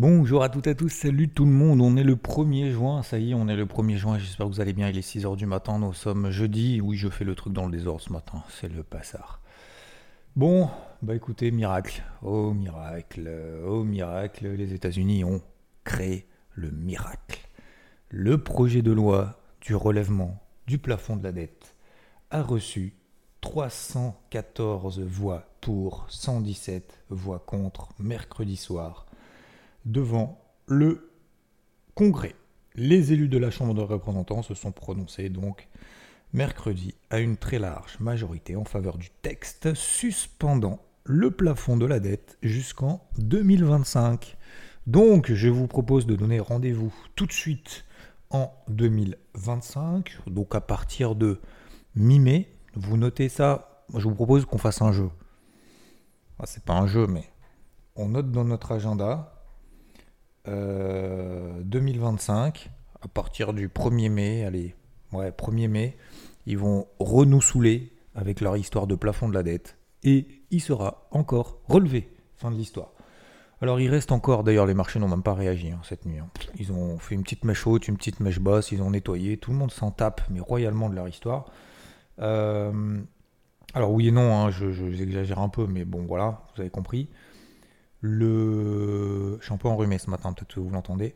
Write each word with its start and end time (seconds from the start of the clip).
Bonjour 0.00 0.44
à 0.44 0.48
toutes 0.48 0.68
et 0.68 0.70
à 0.70 0.74
tous, 0.76 0.90
salut 0.90 1.28
tout 1.28 1.44
le 1.44 1.50
monde, 1.50 1.80
on 1.80 1.96
est 1.96 2.04
le 2.04 2.14
1er 2.14 2.70
juin, 2.70 3.02
ça 3.02 3.18
y 3.18 3.32
est, 3.32 3.34
on 3.34 3.48
est 3.48 3.56
le 3.56 3.66
1er 3.66 3.96
juin, 3.96 4.16
j'espère 4.16 4.46
que 4.46 4.52
vous 4.52 4.60
allez 4.60 4.72
bien, 4.72 4.88
il 4.88 4.96
est 4.96 5.00
6h 5.00 5.34
du 5.34 5.44
matin, 5.44 5.80
nous 5.80 5.92
sommes 5.92 6.30
jeudi, 6.30 6.80
oui 6.80 6.96
je 6.96 7.08
fais 7.08 7.24
le 7.24 7.34
truc 7.34 7.52
dans 7.52 7.66
le 7.66 7.72
désordre 7.72 8.00
ce 8.00 8.12
matin, 8.12 8.44
c'est 8.48 8.68
le 8.68 8.84
passard. 8.84 9.40
Bon, 10.36 10.70
bah 11.02 11.16
écoutez, 11.16 11.50
miracle, 11.50 12.04
oh 12.22 12.52
miracle, 12.52 13.28
oh 13.66 13.82
miracle, 13.82 14.46
les 14.46 14.72
États-Unis 14.72 15.24
ont 15.24 15.42
créé 15.82 16.28
le 16.52 16.70
miracle. 16.70 17.40
Le 18.08 18.38
projet 18.38 18.82
de 18.82 18.92
loi 18.92 19.40
du 19.62 19.74
relèvement 19.74 20.40
du 20.68 20.78
plafond 20.78 21.16
de 21.16 21.24
la 21.24 21.32
dette 21.32 21.74
a 22.30 22.44
reçu 22.44 22.94
314 23.40 25.00
voix 25.00 25.48
pour, 25.60 26.06
117 26.08 27.00
voix 27.10 27.40
contre 27.40 27.88
mercredi 27.98 28.54
soir 28.54 29.07
devant 29.84 30.40
le 30.66 31.10
Congrès. 31.94 32.34
Les 32.74 33.12
élus 33.12 33.28
de 33.28 33.38
la 33.38 33.50
Chambre 33.50 33.74
de 33.74 33.80
représentants 33.80 34.42
se 34.42 34.54
sont 34.54 34.72
prononcés 34.72 35.30
donc 35.30 35.68
mercredi 36.32 36.94
à 37.10 37.18
une 37.18 37.36
très 37.36 37.58
large 37.58 37.98
majorité 38.00 38.54
en 38.54 38.64
faveur 38.64 38.98
du 38.98 39.10
texte 39.22 39.74
suspendant 39.74 40.80
le 41.04 41.30
plafond 41.30 41.76
de 41.76 41.86
la 41.86 42.00
dette 42.00 42.36
jusqu'en 42.42 43.02
2025. 43.18 44.36
Donc 44.86 45.32
je 45.32 45.48
vous 45.48 45.66
propose 45.66 46.06
de 46.06 46.16
donner 46.16 46.38
rendez-vous 46.38 46.94
tout 47.16 47.26
de 47.26 47.32
suite 47.32 47.84
en 48.30 48.52
2025, 48.68 50.18
donc 50.26 50.54
à 50.54 50.60
partir 50.60 51.14
de 51.14 51.40
mi-mai. 51.94 52.48
Vous 52.74 52.96
notez 52.96 53.28
ça, 53.28 53.84
je 53.94 54.06
vous 54.06 54.14
propose 54.14 54.44
qu'on 54.44 54.58
fasse 54.58 54.82
un 54.82 54.92
jeu. 54.92 55.08
C'est 56.44 56.62
pas 56.62 56.74
un 56.74 56.86
jeu, 56.86 57.06
mais 57.06 57.24
on 57.96 58.10
note 58.10 58.30
dans 58.30 58.44
notre 58.44 58.72
agenda 58.72 59.37
2025, 61.64 62.66
euh, 62.66 62.98
à 63.02 63.08
partir 63.08 63.52
du 63.52 63.68
1er 63.68 64.10
mai, 64.10 64.44
allez, 64.44 64.74
ouais, 65.12 65.30
1er 65.30 65.68
mai, 65.68 65.96
ils 66.46 66.58
vont 66.58 66.86
renouer 66.98 67.40
saouler 67.40 67.92
avec 68.14 68.40
leur 68.40 68.56
histoire 68.56 68.86
de 68.86 68.94
plafond 68.94 69.28
de 69.28 69.34
la 69.34 69.42
dette 69.42 69.76
et 70.02 70.26
il 70.50 70.60
sera 70.60 71.08
encore 71.10 71.58
relevé. 71.68 72.08
Fin 72.36 72.50
de 72.50 72.56
l'histoire. 72.56 72.92
Alors 73.60 73.80
il 73.80 73.90
reste 73.90 74.12
encore, 74.12 74.44
d'ailleurs 74.44 74.66
les 74.66 74.74
marchés 74.74 75.00
n'ont 75.00 75.08
même 75.08 75.24
pas 75.24 75.34
réagi 75.34 75.70
hein, 75.70 75.80
cette 75.82 76.06
nuit. 76.06 76.18
Hein. 76.18 76.28
Ils 76.58 76.72
ont 76.72 76.98
fait 76.98 77.16
une 77.16 77.24
petite 77.24 77.44
mèche 77.44 77.66
haute, 77.66 77.88
une 77.88 77.96
petite 77.96 78.20
mèche 78.20 78.38
basse, 78.38 78.70
ils 78.70 78.82
ont 78.82 78.90
nettoyé, 78.90 79.36
tout 79.36 79.50
le 79.50 79.56
monde 79.56 79.72
s'en 79.72 79.90
tape, 79.90 80.20
mais 80.30 80.38
royalement 80.38 80.88
de 80.88 80.94
leur 80.94 81.08
histoire. 81.08 81.46
Euh, 82.20 83.00
alors 83.74 83.92
oui 83.92 84.08
et 84.08 84.10
non, 84.12 84.32
hein, 84.32 84.50
je, 84.50 84.70
j'exagère 84.70 85.40
un 85.40 85.48
peu, 85.48 85.66
mais 85.66 85.84
bon 85.84 86.04
voilà, 86.06 86.42
vous 86.54 86.60
avez 86.60 86.70
compris. 86.70 87.08
Le... 88.00 89.38
Je 89.40 89.44
suis 89.44 89.54
un 89.54 89.56
peu 89.56 89.68
enrhumé 89.68 89.98
ce 89.98 90.10
matin, 90.10 90.32
peut-être 90.32 90.54
que 90.54 90.60
vous 90.60 90.70
l'entendez. 90.70 91.14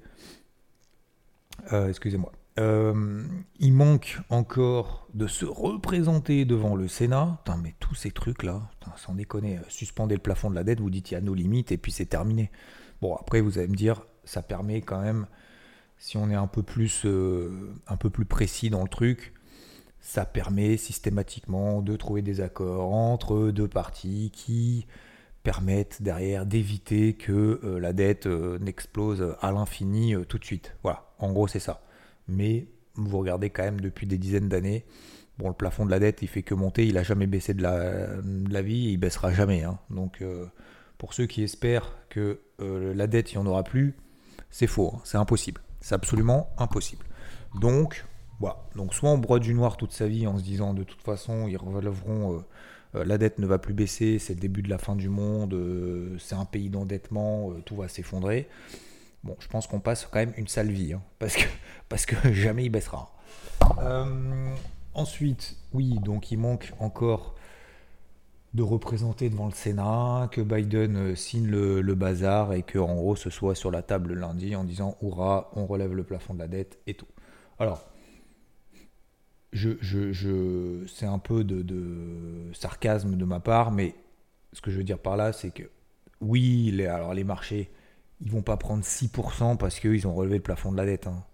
Euh, 1.72 1.88
excusez-moi. 1.88 2.32
Euh, 2.58 3.24
il 3.60 3.72
manque 3.72 4.20
encore 4.28 5.08
de 5.14 5.26
se 5.26 5.46
représenter 5.46 6.44
devant 6.44 6.74
le 6.74 6.86
Sénat. 6.88 7.38
mais 7.62 7.74
tous 7.80 7.94
ces 7.94 8.10
trucs-là, 8.10 8.68
sans 8.96 9.14
déconner, 9.14 9.58
euh, 9.58 9.62
suspendez 9.68 10.16
le 10.16 10.20
plafond 10.20 10.50
de 10.50 10.54
la 10.54 10.64
dette, 10.64 10.80
vous 10.80 10.90
dites 10.90 11.10
il 11.10 11.14
y 11.14 11.16
a 11.16 11.20
nos 11.20 11.34
limites 11.34 11.72
et 11.72 11.78
puis 11.78 11.92
c'est 11.92 12.06
terminé. 12.06 12.50
Bon, 13.00 13.16
après, 13.16 13.40
vous 13.40 13.58
allez 13.58 13.68
me 13.68 13.76
dire, 13.76 14.02
ça 14.24 14.42
permet 14.42 14.82
quand 14.82 15.00
même, 15.00 15.26
si 15.98 16.16
on 16.16 16.30
est 16.30 16.34
un 16.34 16.46
peu 16.46 16.62
plus, 16.62 17.06
un 17.86 17.96
peu 17.96 18.10
plus 18.10 18.24
précis 18.24 18.70
dans 18.70 18.82
le 18.82 18.88
truc, 18.88 19.32
ça 20.00 20.24
permet 20.24 20.76
systématiquement 20.76 21.80
de 21.80 21.96
trouver 21.96 22.22
des 22.22 22.40
accords 22.40 22.92
entre 22.92 23.50
deux 23.50 23.68
parties 23.68 24.30
qui 24.34 24.86
permettent 25.42 26.02
derrière 26.02 26.46
d'éviter 26.46 27.14
que 27.14 27.60
euh, 27.64 27.78
la 27.80 27.92
dette 27.92 28.26
euh, 28.26 28.58
n'explose 28.58 29.36
à 29.40 29.52
l'infini 29.52 30.14
euh, 30.14 30.24
tout 30.24 30.38
de 30.38 30.44
suite. 30.44 30.74
Voilà, 30.82 31.04
en 31.18 31.32
gros 31.32 31.48
c'est 31.48 31.58
ça. 31.58 31.82
Mais 32.28 32.66
vous 32.94 33.18
regardez 33.18 33.50
quand 33.50 33.64
même 33.64 33.80
depuis 33.80 34.06
des 34.06 34.18
dizaines 34.18 34.48
d'années, 34.48 34.84
bon 35.38 35.48
le 35.48 35.54
plafond 35.54 35.84
de 35.84 35.90
la 35.90 35.98
dette 35.98 36.22
il 36.22 36.28
fait 36.28 36.42
que 36.42 36.54
monter, 36.54 36.86
il 36.86 36.96
a 36.96 37.02
jamais 37.02 37.26
baissé 37.26 37.54
de 37.54 37.62
la, 37.62 38.62
vie, 38.62 38.88
et 38.88 38.90
il 38.92 38.98
baissera 38.98 39.32
jamais. 39.32 39.64
Hein. 39.64 39.78
Donc 39.90 40.22
pour 40.98 41.14
ceux 41.14 41.26
qui 41.26 41.42
espèrent 41.42 41.96
que 42.10 42.38
la 42.58 43.06
dette 43.06 43.32
il 43.32 43.38
n'y 43.38 43.42
en 43.42 43.46
aura 43.46 43.64
plus, 43.64 43.94
c'est 44.50 44.66
faux, 44.66 44.92
hein. 44.94 45.00
c'est 45.04 45.16
impossible. 45.16 45.62
C'est 45.80 45.94
absolument 45.94 46.50
impossible. 46.58 47.04
Donc 47.58 48.04
voilà, 48.38 48.58
donc 48.76 48.94
soit 48.94 49.10
on 49.10 49.18
broie 49.18 49.40
du 49.40 49.54
noir 49.54 49.76
toute 49.76 49.92
sa 49.92 50.06
vie 50.06 50.26
en 50.26 50.38
se 50.38 50.44
disant 50.44 50.74
de 50.74 50.84
toute 50.84 51.02
façon 51.02 51.48
ils 51.48 51.56
relèveront 51.56 52.44
la 52.94 53.18
dette 53.18 53.38
ne 53.38 53.46
va 53.46 53.58
plus 53.58 53.74
baisser, 53.74 54.18
c'est 54.18 54.34
le 54.34 54.40
début 54.40 54.62
de 54.62 54.68
la 54.68 54.78
fin 54.78 54.96
du 54.96 55.08
monde, 55.08 55.54
euh, 55.54 56.16
c'est 56.18 56.34
un 56.34 56.44
pays 56.44 56.68
d'endettement, 56.68 57.50
euh, 57.50 57.62
tout 57.64 57.76
va 57.76 57.88
s'effondrer. 57.88 58.48
Bon, 59.24 59.36
je 59.38 59.48
pense 59.48 59.66
qu'on 59.66 59.80
passe 59.80 60.06
quand 60.10 60.18
même 60.18 60.34
une 60.36 60.48
sale 60.48 60.70
vie, 60.70 60.92
hein, 60.92 61.02
parce, 61.18 61.36
que, 61.36 61.44
parce 61.88 62.06
que 62.06 62.32
jamais 62.32 62.64
il 62.64 62.70
baissera. 62.70 63.10
ensuite, 64.94 65.56
oui, 65.72 65.98
donc 66.02 66.30
il 66.30 66.38
manque 66.38 66.72
encore 66.78 67.34
de 68.54 68.62
représenter 68.62 69.30
devant 69.30 69.46
le 69.46 69.52
Sénat, 69.52 70.28
que 70.30 70.42
Biden 70.42 71.16
signe 71.16 71.46
le, 71.46 71.94
bazar 71.94 72.52
et 72.52 72.62
que 72.62 72.78
en 72.78 72.94
gros 72.94 73.16
ce 73.16 73.30
soit 73.30 73.54
sur 73.54 73.70
la 73.70 73.82
table 73.82 74.12
lundi 74.12 74.54
en 74.54 74.64
disant 74.64 74.96
hurrah, 75.00 75.50
on 75.54 75.64
relève 75.64 75.94
le 75.94 76.04
plafond 76.04 76.34
de 76.34 76.38
la 76.40 76.48
dette 76.48 76.78
et 76.86 76.94
tout. 76.94 77.06
Alors, 77.58 77.91
je, 79.52 79.76
je, 79.80 80.86
c'est 80.86 81.06
un 81.06 81.18
peu 81.18 81.44
de, 81.44 82.52
sarcasme 82.54 83.16
de 83.16 83.24
ma 83.24 83.40
part, 83.40 83.70
mais 83.70 83.94
ce 84.52 84.60
que 84.60 84.70
je 84.70 84.78
veux 84.78 84.84
dire 84.84 84.98
par 84.98 85.16
là, 85.16 85.32
c'est 85.32 85.50
que 85.50 85.64
oui, 86.20 86.70
les, 86.72 86.86
alors 86.86 87.14
marchés, 87.24 87.70
ils 88.20 88.30
vont 88.30 88.42
pas 88.42 88.56
prendre 88.56 88.82
6% 88.84 89.56
parce 89.56 89.80
qu'ils 89.80 90.06
ont 90.06 90.14
relevé 90.14 90.36
le 90.36 90.42
plafond 90.42 90.72
de 90.72 90.76
la 90.76 90.86
dette. 90.86 91.06
Hein. 91.06 91.24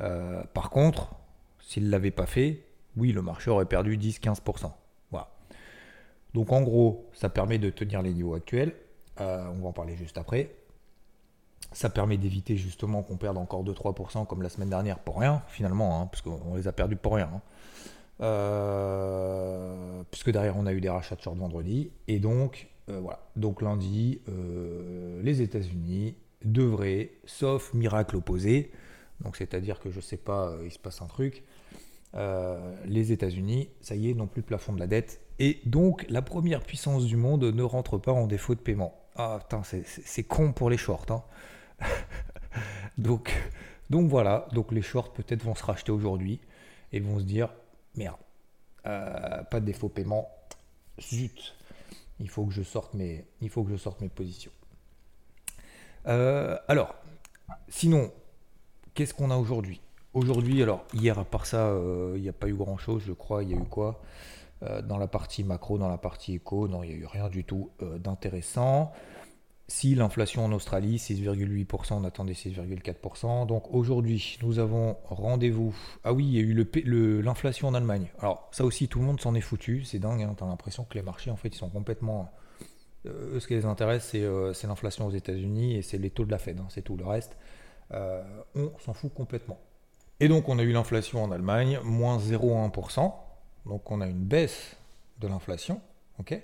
Euh, 0.00 0.42
par 0.54 0.70
contre, 0.70 1.14
s'ils 1.60 1.84
ne 1.84 1.90
l'avaient 1.90 2.10
pas 2.10 2.26
fait, 2.26 2.64
oui, 2.96 3.12
le 3.12 3.22
marché 3.22 3.50
aurait 3.50 3.66
perdu 3.66 3.96
10-15%. 3.98 4.72
Voilà. 5.10 5.28
Donc 6.32 6.52
en 6.52 6.62
gros, 6.62 7.08
ça 7.12 7.28
permet 7.28 7.58
de 7.58 7.70
tenir 7.70 8.02
les 8.02 8.12
niveaux 8.12 8.34
actuels. 8.34 8.74
Euh, 9.20 9.46
on 9.48 9.62
va 9.62 9.68
en 9.68 9.72
parler 9.72 9.96
juste 9.96 10.18
après. 10.18 10.54
Ça 11.74 11.90
permet 11.90 12.16
d'éviter 12.16 12.56
justement 12.56 13.02
qu'on 13.02 13.16
perde 13.16 13.36
encore 13.36 13.64
2-3% 13.64 14.26
comme 14.26 14.42
la 14.42 14.48
semaine 14.48 14.70
dernière 14.70 15.00
pour 15.00 15.18
rien, 15.18 15.42
finalement, 15.48 16.00
hein, 16.00 16.06
parce 16.06 16.22
qu'on 16.22 16.54
les 16.54 16.68
a 16.68 16.72
perdus 16.72 16.96
pour 16.96 17.16
rien. 17.16 17.28
Hein. 17.34 17.40
Euh, 18.20 20.02
puisque 20.10 20.30
derrière 20.30 20.56
on 20.56 20.66
a 20.66 20.72
eu 20.72 20.80
des 20.80 20.88
rachats 20.88 21.16
de 21.16 21.20
short 21.20 21.36
vendredi. 21.36 21.90
Et 22.06 22.20
donc, 22.20 22.68
euh, 22.88 23.00
voilà. 23.00 23.20
Donc 23.36 23.60
lundi, 23.60 24.20
euh, 24.28 25.20
les 25.22 25.42
États-Unis 25.42 26.14
devraient, 26.44 27.10
sauf 27.24 27.74
miracle 27.74 28.16
opposé, 28.16 28.70
donc 29.20 29.36
c'est-à-dire 29.36 29.80
que 29.80 29.90
je 29.90 30.00
sais 30.00 30.16
pas, 30.16 30.52
il 30.64 30.70
se 30.70 30.78
passe 30.78 31.02
un 31.02 31.06
truc, 31.06 31.42
les 32.86 33.10
États-Unis, 33.12 33.70
ça 33.80 33.96
y 33.96 34.10
est, 34.10 34.14
n'ont 34.14 34.28
plus 34.28 34.42
plafond 34.42 34.72
de 34.72 34.78
la 34.78 34.86
dette. 34.86 35.20
Et 35.40 35.60
donc 35.66 36.06
la 36.08 36.22
première 36.22 36.60
puissance 36.60 37.06
du 37.06 37.16
monde 37.16 37.42
ne 37.42 37.62
rentre 37.62 37.98
pas 37.98 38.12
en 38.12 38.26
défaut 38.28 38.54
de 38.54 38.60
paiement. 38.60 38.94
Ah 39.16 39.38
putain, 39.40 39.62
c'est 39.64 40.22
con 40.22 40.52
pour 40.52 40.70
les 40.70 40.76
shorts. 40.76 41.06
Hein. 41.10 41.22
donc, 42.98 43.30
voilà, 43.90 44.48
donc 44.52 44.72
les 44.72 44.82
shorts 44.82 45.12
peut-être 45.12 45.42
vont 45.42 45.54
se 45.54 45.64
racheter 45.64 45.92
aujourd'hui 45.92 46.40
et 46.92 47.00
vont 47.00 47.18
se 47.18 47.24
dire 47.24 47.50
merde, 47.96 48.18
euh, 48.86 49.42
pas 49.44 49.60
de 49.60 49.66
défaut 49.66 49.88
paiement, 49.88 50.28
zut, 51.00 51.54
il 52.20 52.28
faut 52.28 52.44
que 52.44 52.52
je 52.52 52.62
sorte 52.62 52.94
mes, 52.94 53.24
il 53.40 53.50
faut 53.50 53.64
que 53.64 53.70
je 53.70 53.76
sorte 53.76 54.00
mes 54.00 54.08
positions. 54.08 54.52
Euh, 56.06 56.58
alors, 56.68 56.94
sinon, 57.68 58.12
qu'est-ce 58.94 59.14
qu'on 59.14 59.30
a 59.30 59.36
aujourd'hui? 59.36 59.80
Aujourd'hui, 60.12 60.62
alors 60.62 60.84
hier 60.92 61.18
à 61.18 61.24
part 61.24 61.46
ça, 61.46 61.68
euh, 61.68 62.14
il 62.16 62.22
n'y 62.22 62.28
a 62.28 62.32
pas 62.32 62.48
eu 62.48 62.54
grand-chose, 62.54 63.02
je 63.06 63.12
crois. 63.12 63.42
Il 63.42 63.50
y 63.50 63.54
a 63.54 63.56
eu 63.56 63.64
quoi? 63.64 64.00
Dans 64.84 64.96
la 64.96 65.08
partie 65.08 65.44
macro, 65.44 65.76
dans 65.76 65.90
la 65.90 65.98
partie 65.98 66.36
éco 66.36 66.68
Non, 66.68 66.82
il 66.82 66.88
n'y 66.88 66.94
a 66.94 66.96
eu 66.96 67.04
rien 67.04 67.28
du 67.28 67.44
tout 67.44 67.70
d'intéressant. 67.98 68.92
Si 69.66 69.94
l'inflation 69.94 70.44
en 70.44 70.52
Australie, 70.52 70.96
6,8%, 70.96 71.94
on 71.94 72.04
attendait 72.04 72.34
6,4%. 72.34 73.46
Donc 73.46 73.72
aujourd'hui, 73.72 74.38
nous 74.42 74.58
avons 74.58 74.98
rendez-vous. 75.04 75.74
Ah 76.04 76.12
oui, 76.12 76.26
il 76.26 76.34
y 76.34 76.38
a 76.38 76.42
eu 76.42 77.22
l'inflation 77.22 77.68
en 77.68 77.74
Allemagne. 77.74 78.08
Alors 78.18 78.48
ça 78.52 78.64
aussi, 78.64 78.88
tout 78.88 78.98
le 78.98 79.06
monde 79.06 79.20
s'en 79.20 79.34
est 79.34 79.40
foutu. 79.40 79.82
C'est 79.84 79.98
dingue, 79.98 80.22
hein. 80.22 80.36
l'impression 80.40 80.84
que 80.84 80.94
les 80.94 81.02
marchés, 81.02 81.30
en 81.30 81.36
fait, 81.36 81.48
ils 81.48 81.58
sont 81.58 81.70
complètement... 81.70 82.30
Euh, 83.06 83.38
ce 83.40 83.46
qui 83.46 83.54
les 83.54 83.64
intéresse, 83.64 84.12
euh, 84.14 84.52
c'est 84.52 84.66
l'inflation 84.66 85.06
aux 85.06 85.10
États-Unis 85.10 85.76
et 85.76 85.82
c'est 85.82 85.98
les 85.98 86.10
taux 86.10 86.24
de 86.24 86.30
la 86.30 86.38
Fed. 86.38 86.58
Hein. 86.58 86.66
c'est 86.68 86.82
tout. 86.82 86.96
Le 86.96 87.06
reste, 87.06 87.36
euh, 87.92 88.22
on 88.54 88.72
s'en 88.78 88.92
fout 88.92 89.12
complètement. 89.14 89.58
Et 90.20 90.28
donc 90.28 90.48
on 90.48 90.58
a 90.58 90.62
eu 90.62 90.72
l'inflation 90.72 91.22
en 91.22 91.30
Allemagne, 91.30 91.80
moins 91.84 92.18
0,1%. 92.18 93.12
Donc 93.66 93.90
on 93.90 94.00
a 94.00 94.06
une 94.06 94.24
baisse 94.24 94.76
de 95.20 95.28
l'inflation. 95.28 95.80
ok? 96.18 96.40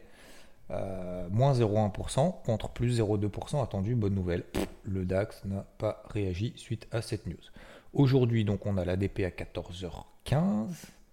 Euh, 0.70 1.28
moins 1.30 1.52
0,1% 1.52 2.42
contre 2.44 2.68
plus 2.68 3.00
0,2% 3.00 3.62
attendu. 3.62 3.94
Bonne 3.94 4.14
nouvelle, 4.14 4.44
le 4.84 5.04
DAX 5.04 5.44
n'a 5.44 5.66
pas 5.78 6.02
réagi 6.10 6.52
suite 6.56 6.86
à 6.92 7.02
cette 7.02 7.26
news. 7.26 7.36
Aujourd'hui, 7.92 8.44
donc, 8.44 8.66
on 8.66 8.76
a 8.76 8.84
l'ADP 8.84 9.20
à 9.20 9.30
14h15, 9.30 10.68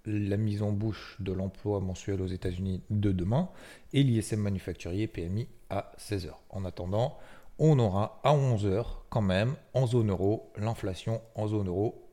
la 0.06 0.38
mise 0.38 0.62
en 0.62 0.72
bouche 0.72 1.18
de 1.20 1.32
l'emploi 1.32 1.80
mensuel 1.80 2.22
aux 2.22 2.28
États-Unis 2.28 2.84
de 2.90 3.12
demain 3.12 3.50
et 3.94 4.04
l'ISM 4.04 4.40
manufacturier 4.40 5.08
PMI 5.08 5.48
à 5.70 5.92
16h. 5.98 6.30
En 6.50 6.66
attendant, 6.66 7.18
on 7.60 7.80
aura 7.80 8.20
à 8.24 8.34
11h 8.34 8.86
quand 9.10 9.22
même 9.22 9.56
en 9.74 9.88
zone 9.88 10.12
euro 10.12 10.52
l'inflation 10.56 11.22
en 11.36 11.48
zone 11.48 11.68
euro. 11.68 12.08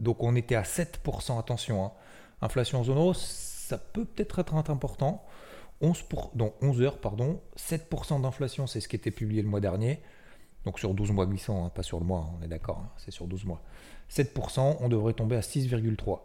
Donc 0.00 0.22
on 0.22 0.36
était 0.36 0.54
à 0.54 0.62
7%, 0.62 1.38
attention, 1.38 1.84
hein. 1.84 1.92
inflation 2.40 2.80
en 2.80 2.84
zone 2.84 2.98
euro, 2.98 3.14
ça 3.14 3.78
peut 3.78 4.04
peut-être 4.04 4.38
être 4.38 4.70
important. 4.70 5.24
11 5.80 6.02
pour, 6.02 6.30
donc 6.34 6.54
11 6.62 6.82
heures, 6.82 6.98
pardon, 6.98 7.40
7% 7.56 8.22
d'inflation, 8.22 8.66
c'est 8.66 8.80
ce 8.80 8.88
qui 8.88 8.96
était 8.96 9.10
publié 9.10 9.42
le 9.42 9.48
mois 9.48 9.60
dernier. 9.60 10.00
Donc 10.64 10.78
sur 10.78 10.94
12 10.94 11.12
mois 11.12 11.26
glissants, 11.26 11.64
hein, 11.64 11.68
pas 11.68 11.82
sur 11.82 11.98
le 11.98 12.06
mois, 12.06 12.30
on 12.38 12.42
est 12.42 12.48
d'accord, 12.48 12.78
hein, 12.78 12.90
c'est 12.96 13.10
sur 13.10 13.26
12 13.26 13.44
mois. 13.44 13.62
7%, 14.10 14.78
on 14.80 14.88
devrait 14.88 15.12
tomber 15.12 15.36
à 15.36 15.40
6,3%. 15.40 16.20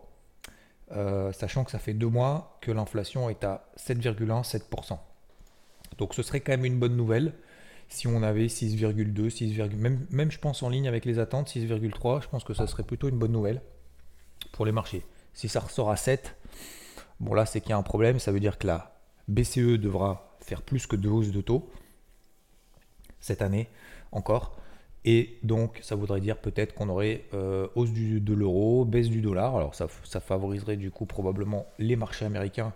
Euh, 0.92 1.32
sachant 1.34 1.64
que 1.64 1.72
ça 1.72 1.78
fait 1.78 1.94
deux 1.94 2.08
mois 2.08 2.58
que 2.62 2.72
l'inflation 2.72 3.30
est 3.30 3.44
à 3.44 3.70
7,1-7%. 3.78 4.98
Donc 5.98 6.16
ce 6.16 6.24
serait 6.24 6.40
quand 6.40 6.54
même 6.54 6.66
une 6.66 6.80
bonne 6.80 6.96
nouvelle 6.96 7.34
si 7.90 8.08
on 8.08 8.22
avait 8.24 8.46
6,2, 8.46 9.30
6, 9.30 9.58
même, 9.76 10.06
même 10.12 10.32
je 10.32 10.40
pense 10.40 10.62
en 10.64 10.70
ligne 10.70 10.88
avec 10.88 11.06
les 11.06 11.20
attentes, 11.20 11.50
6,3, 11.50 12.22
je 12.22 12.28
pense 12.28 12.44
que 12.44 12.54
ça 12.54 12.68
serait 12.68 12.84
plutôt 12.84 13.10
une 13.10 13.18
bonne 13.18 13.32
nouvelle 13.32 13.62
pour 14.52 14.66
les 14.66 14.72
marchés. 14.72 15.04
Si 15.34 15.50
ça 15.50 15.60
ressort 15.60 15.90
à 15.90 15.96
7, 15.96 16.36
bon 17.20 17.34
là 17.34 17.46
c'est 17.46 17.62
qu'il 17.62 17.72
y 17.72 17.74
a 17.74 17.78
un 17.78 17.84
problème, 17.84 18.20
ça 18.20 18.32
veut 18.32 18.40
dire 18.40 18.60
que 18.60 18.68
la 18.68 18.99
BCE 19.30 19.78
devra 19.80 20.36
faire 20.42 20.62
plus 20.62 20.88
que 20.88 20.96
deux 20.96 21.10
hausses 21.10 21.32
de 21.32 21.42
taux 21.42 21.70
cette 23.20 23.42
année 23.42 23.68
encore. 24.12 24.58
Et 25.06 25.38
donc, 25.44 25.80
ça 25.82 25.96
voudrait 25.96 26.20
dire 26.20 26.38
peut-être 26.38 26.74
qu'on 26.74 26.90
aurait 26.90 27.26
euh, 27.34 27.68
hausse 27.76 27.92
de 27.94 28.34
l'euro, 28.34 28.84
baisse 28.86 29.10
du 29.10 29.22
dollar. 29.22 29.56
Alors, 29.56 29.74
ça, 29.76 29.88
favoriserait 30.20 30.76
du 30.76 30.92
coup 30.92 31.06
probablement 31.06 31.66
les 31.78 31.96
marchés 31.96 32.26
américains. 32.26 32.74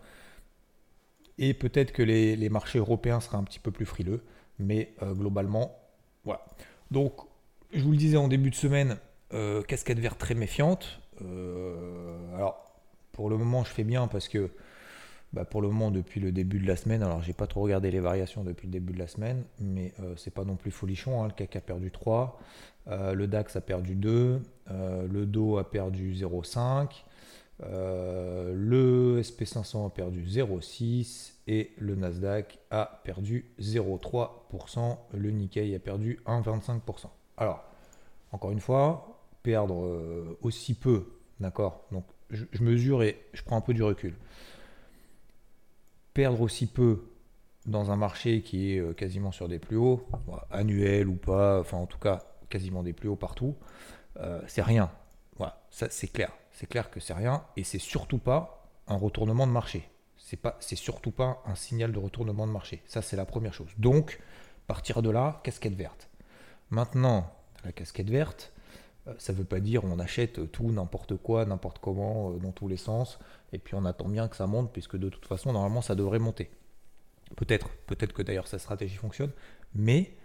Et 1.37 1.53
peut-être 1.53 1.91
que 1.91 2.03
les, 2.03 2.49
marchés 2.49 2.79
européens 2.79 3.19
seraient 3.19 3.37
un 3.37 3.43
petit 3.43 3.59
peu 3.59 3.71
plus 3.71 3.85
frileux. 3.85 4.23
Mais 4.59 4.93
euh, 5.01 5.13
globalement, 5.13 5.75
voilà. 6.23 6.45
Donc, 6.91 7.13
je 7.73 7.83
vous 7.83 7.91
le 7.91 7.97
disais 7.97 8.17
en 8.17 8.27
début 8.27 8.51
de 8.51 8.55
semaine, 8.55 8.97
euh, 9.33 9.61
casquette 9.63 9.99
verte 9.99 10.19
très 10.19 10.35
méfiante. 10.35 11.01
alors, 12.35 12.63
pour 13.11 13.29
le 13.29 13.37
moment, 13.37 13.63
je 13.63 13.69
fais 13.69 13.83
bien 13.83 14.07
parce 14.07 14.27
que 14.27 14.49
bah, 15.33 15.45
pour 15.45 15.63
le 15.63 15.67
moment 15.67 15.89
depuis 15.89 16.19
le 16.19 16.31
début 16.31 16.59
de 16.59 16.67
la 16.67 16.75
semaine. 16.75 17.01
Alors 17.01 17.23
j'ai 17.23 17.33
pas 17.33 17.47
trop 17.47 17.61
regardé 17.61 17.89
les 17.89 17.99
variations 17.99 18.43
depuis 18.43 18.67
le 18.67 18.71
début 18.71 18.93
de 18.93 18.99
la 18.99 19.07
semaine, 19.07 19.43
mais 19.59 19.91
euh, 19.99 20.13
c'est 20.15 20.31
pas 20.31 20.45
non 20.45 20.55
plus 20.55 20.69
folichon. 20.69 21.23
Hein. 21.23 21.27
Le 21.27 21.33
CAC 21.33 21.55
a 21.55 21.61
perdu 21.61 21.89
3, 21.89 22.39
euh, 22.89 23.13
le 23.13 23.27
DAX 23.27 23.55
a 23.55 23.61
perdu 23.61 23.95
2, 23.95 24.41
euh, 24.69 25.07
le 25.07 25.25
DO 25.25 25.57
a 25.57 25.69
perdu 25.69 26.13
0,5, 26.13 27.03
le 27.59 29.21
SP500 29.21 29.87
a 29.87 29.89
perdu 29.89 30.23
0,6 30.23 31.33
et 31.47 31.71
le 31.79 31.95
Nasdaq 31.95 32.59
a 32.69 33.01
perdu 33.03 33.45
0,3%. 33.59 34.97
Le 35.13 35.31
Nikkei 35.31 35.73
a 35.73 35.79
perdu 35.79 36.19
1,25%. 36.27 37.07
Alors 37.37 37.63
encore 38.31 38.51
une 38.51 38.59
fois, 38.59 39.19
perdre 39.41 40.37
aussi 40.41 40.75
peu, 40.75 41.07
d'accord? 41.39 41.85
Donc 41.91 42.05
je 42.29 42.63
mesure 42.63 43.01
et 43.01 43.19
je 43.33 43.41
prends 43.43 43.57
un 43.57 43.61
peu 43.61 43.73
du 43.73 43.81
recul 43.81 44.15
perdre 46.13 46.41
aussi 46.41 46.67
peu 46.67 47.03
dans 47.65 47.91
un 47.91 47.95
marché 47.95 48.41
qui 48.41 48.73
est 48.73 48.79
euh, 48.79 48.93
quasiment 48.93 49.31
sur 49.31 49.47
des 49.47 49.59
plus 49.59 49.77
hauts, 49.77 50.05
annuels 50.51 51.07
ou 51.07 51.15
pas, 51.15 51.59
enfin 51.59 51.77
en 51.77 51.85
tout 51.85 51.97
cas 51.97 52.23
quasiment 52.49 52.83
des 52.83 52.93
plus 52.93 53.09
hauts 53.09 53.15
partout, 53.15 53.55
euh, 54.17 54.41
c'est 54.47 54.61
rien. 54.61 54.91
Voilà, 55.37 55.61
ça 55.69 55.87
c'est 55.89 56.07
clair. 56.07 56.31
C'est 56.51 56.67
clair 56.67 56.91
que 56.91 56.99
c'est 56.99 57.13
rien 57.13 57.43
et 57.57 57.63
c'est 57.63 57.79
surtout 57.79 58.19
pas 58.19 58.69
un 58.87 58.95
retournement 58.95 59.47
de 59.47 59.51
marché. 59.51 59.89
C'est 60.17 60.37
pas, 60.37 60.55
c'est 60.59 60.75
surtout 60.75 61.11
pas 61.11 61.41
un 61.45 61.55
signal 61.55 61.91
de 61.91 61.99
retournement 61.99 62.45
de 62.47 62.51
marché. 62.51 62.81
Ça 62.85 63.01
c'est 63.01 63.15
la 63.15 63.25
première 63.25 63.53
chose. 63.53 63.69
Donc 63.77 64.19
partir 64.67 65.01
de 65.01 65.09
là, 65.09 65.41
casquette 65.43 65.75
verte. 65.75 66.09
Maintenant, 66.69 67.31
la 67.65 67.71
casquette 67.71 68.09
verte, 68.09 68.52
euh, 68.52 68.52
ça 69.17 69.33
ne 69.33 69.37
veut 69.37 69.43
pas 69.43 69.59
dire 69.59 69.83
on 69.83 69.99
achète 69.99 70.51
tout, 70.51 70.71
n'importe 70.71 71.17
quoi, 71.17 71.45
n'importe 71.45 71.79
comment, 71.79 72.31
dans 72.31 72.51
tous 72.51 72.67
les 72.67 72.77
sens 72.77 73.19
et 73.53 73.59
puis 73.59 73.75
on 73.75 73.85
attend 73.85 74.09
bien 74.09 74.27
que 74.27 74.35
ça 74.35 74.47
monte, 74.47 74.71
puisque 74.73 74.97
de 74.97 75.09
toute 75.09 75.25
façon, 75.25 75.53
normalement, 75.53 75.81
ça 75.81 75.95
devrait 75.95 76.19
monter. 76.19 76.49
Peut-être, 77.35 77.69
peut-être 77.85 78.13
que 78.13 78.21
d'ailleurs 78.21 78.47
sa 78.47 78.59
stratégie 78.59 78.95
fonctionne, 78.95 79.31
mais 79.75 80.15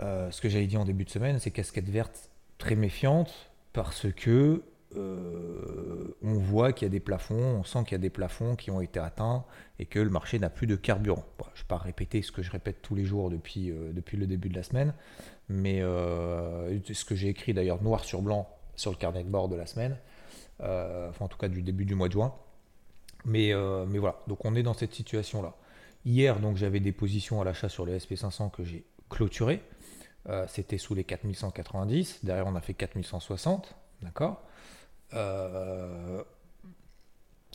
euh, 0.00 0.30
ce 0.30 0.40
que 0.40 0.48
j'avais 0.48 0.66
dit 0.66 0.76
en 0.76 0.84
début 0.84 1.04
de 1.04 1.10
semaine, 1.10 1.38
c'est 1.38 1.50
casquette 1.50 1.88
verte 1.88 2.30
très 2.56 2.74
méfiante, 2.74 3.32
parce 3.72 4.10
que 4.12 4.62
euh, 4.96 6.16
on 6.22 6.34
voit 6.34 6.72
qu'il 6.72 6.86
y 6.86 6.90
a 6.90 6.90
des 6.90 7.00
plafonds, 7.00 7.58
on 7.60 7.64
sent 7.64 7.84
qu'il 7.84 7.92
y 7.92 7.94
a 7.96 7.98
des 7.98 8.10
plafonds 8.10 8.56
qui 8.56 8.70
ont 8.70 8.80
été 8.80 8.98
atteints 8.98 9.44
et 9.78 9.86
que 9.86 9.98
le 9.98 10.10
marché 10.10 10.38
n'a 10.38 10.50
plus 10.50 10.66
de 10.66 10.76
carburant. 10.76 11.24
je 11.38 11.44
ne 11.44 11.56
vais 11.56 11.68
pas 11.68 11.76
répéter 11.76 12.22
ce 12.22 12.32
que 12.32 12.42
je 12.42 12.50
répète 12.50 12.82
tous 12.82 12.94
les 12.94 13.04
jours 13.04 13.30
depuis, 13.30 13.70
euh, 13.70 13.92
le 13.92 14.26
début 14.26 14.48
de 14.48 14.56
la 14.56 14.62
semaine, 14.62 14.94
mais 15.48 15.80
ce 15.80 17.04
que 17.04 17.14
j'ai 17.14 17.28
écrit 17.28 17.54
d'ailleurs 17.54 17.82
noir 17.82 18.04
sur 18.04 18.22
blanc 18.22 18.48
sur 18.78 18.90
le 18.90 18.96
carnet 18.96 19.24
de 19.24 19.28
bord 19.28 19.48
de 19.48 19.56
la 19.56 19.66
semaine, 19.66 19.98
euh, 20.62 21.10
enfin 21.10 21.26
en 21.26 21.28
tout 21.28 21.36
cas 21.36 21.48
du 21.48 21.62
début 21.62 21.84
du 21.84 21.94
mois 21.94 22.08
de 22.08 22.12
juin. 22.12 22.34
Mais, 23.24 23.52
euh, 23.52 23.84
voilà, 23.84 24.20
donc 24.28 24.44
on 24.44 24.54
est 24.54 24.62
dans 24.62 24.74
cette 24.74 24.94
situation-là. 24.94 25.54
Hier, 26.04 26.38
donc 26.40 26.56
j'avais 26.56 26.80
des 26.80 26.92
positions 26.92 27.40
à 27.40 27.44
l'achat 27.44 27.68
sur 27.68 27.84
les 27.84 27.98
SP500 27.98 28.50
que 28.50 28.64
j'ai 28.64 28.84
clôturées. 29.10 29.60
Euh, 30.28 30.46
c'était 30.48 30.78
sous 30.78 30.94
les 30.94 31.04
4190. 31.04 32.24
Derrière, 32.24 32.46
on 32.46 32.54
a 32.54 32.60
fait 32.60 32.74
4160. 32.74 33.74
D'accord? 34.02 34.42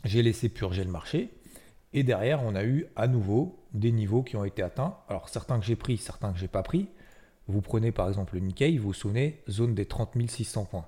J'ai 0.05 0.21
laissé 0.21 0.50
purger 0.50 0.83
le 0.83 0.91
marché. 0.91 1.29
Et 1.94 2.03
derrière, 2.03 2.41
on 2.44 2.55
a 2.55 2.63
eu 2.63 2.88
à 2.95 3.07
nouveau 3.07 3.59
des 3.73 3.91
niveaux 3.91 4.23
qui 4.23 4.35
ont 4.35 4.44
été 4.44 4.63
atteints. 4.63 4.97
Alors, 5.09 5.29
certains 5.29 5.59
que 5.59 5.65
j'ai 5.65 5.75
pris, 5.75 5.97
certains 5.97 6.33
que 6.33 6.39
j'ai 6.39 6.47
pas 6.47 6.63
pris. 6.63 6.89
Vous 7.47 7.61
prenez 7.61 7.91
par 7.91 8.07
exemple 8.07 8.35
le 8.35 8.41
Nikkei, 8.41 8.77
vous 8.77 8.88
vous 8.88 8.94
souvenez, 8.94 9.44
zone 9.50 9.75
des 9.75 9.85
30 9.85 10.29
600 10.29 10.65
points 10.65 10.88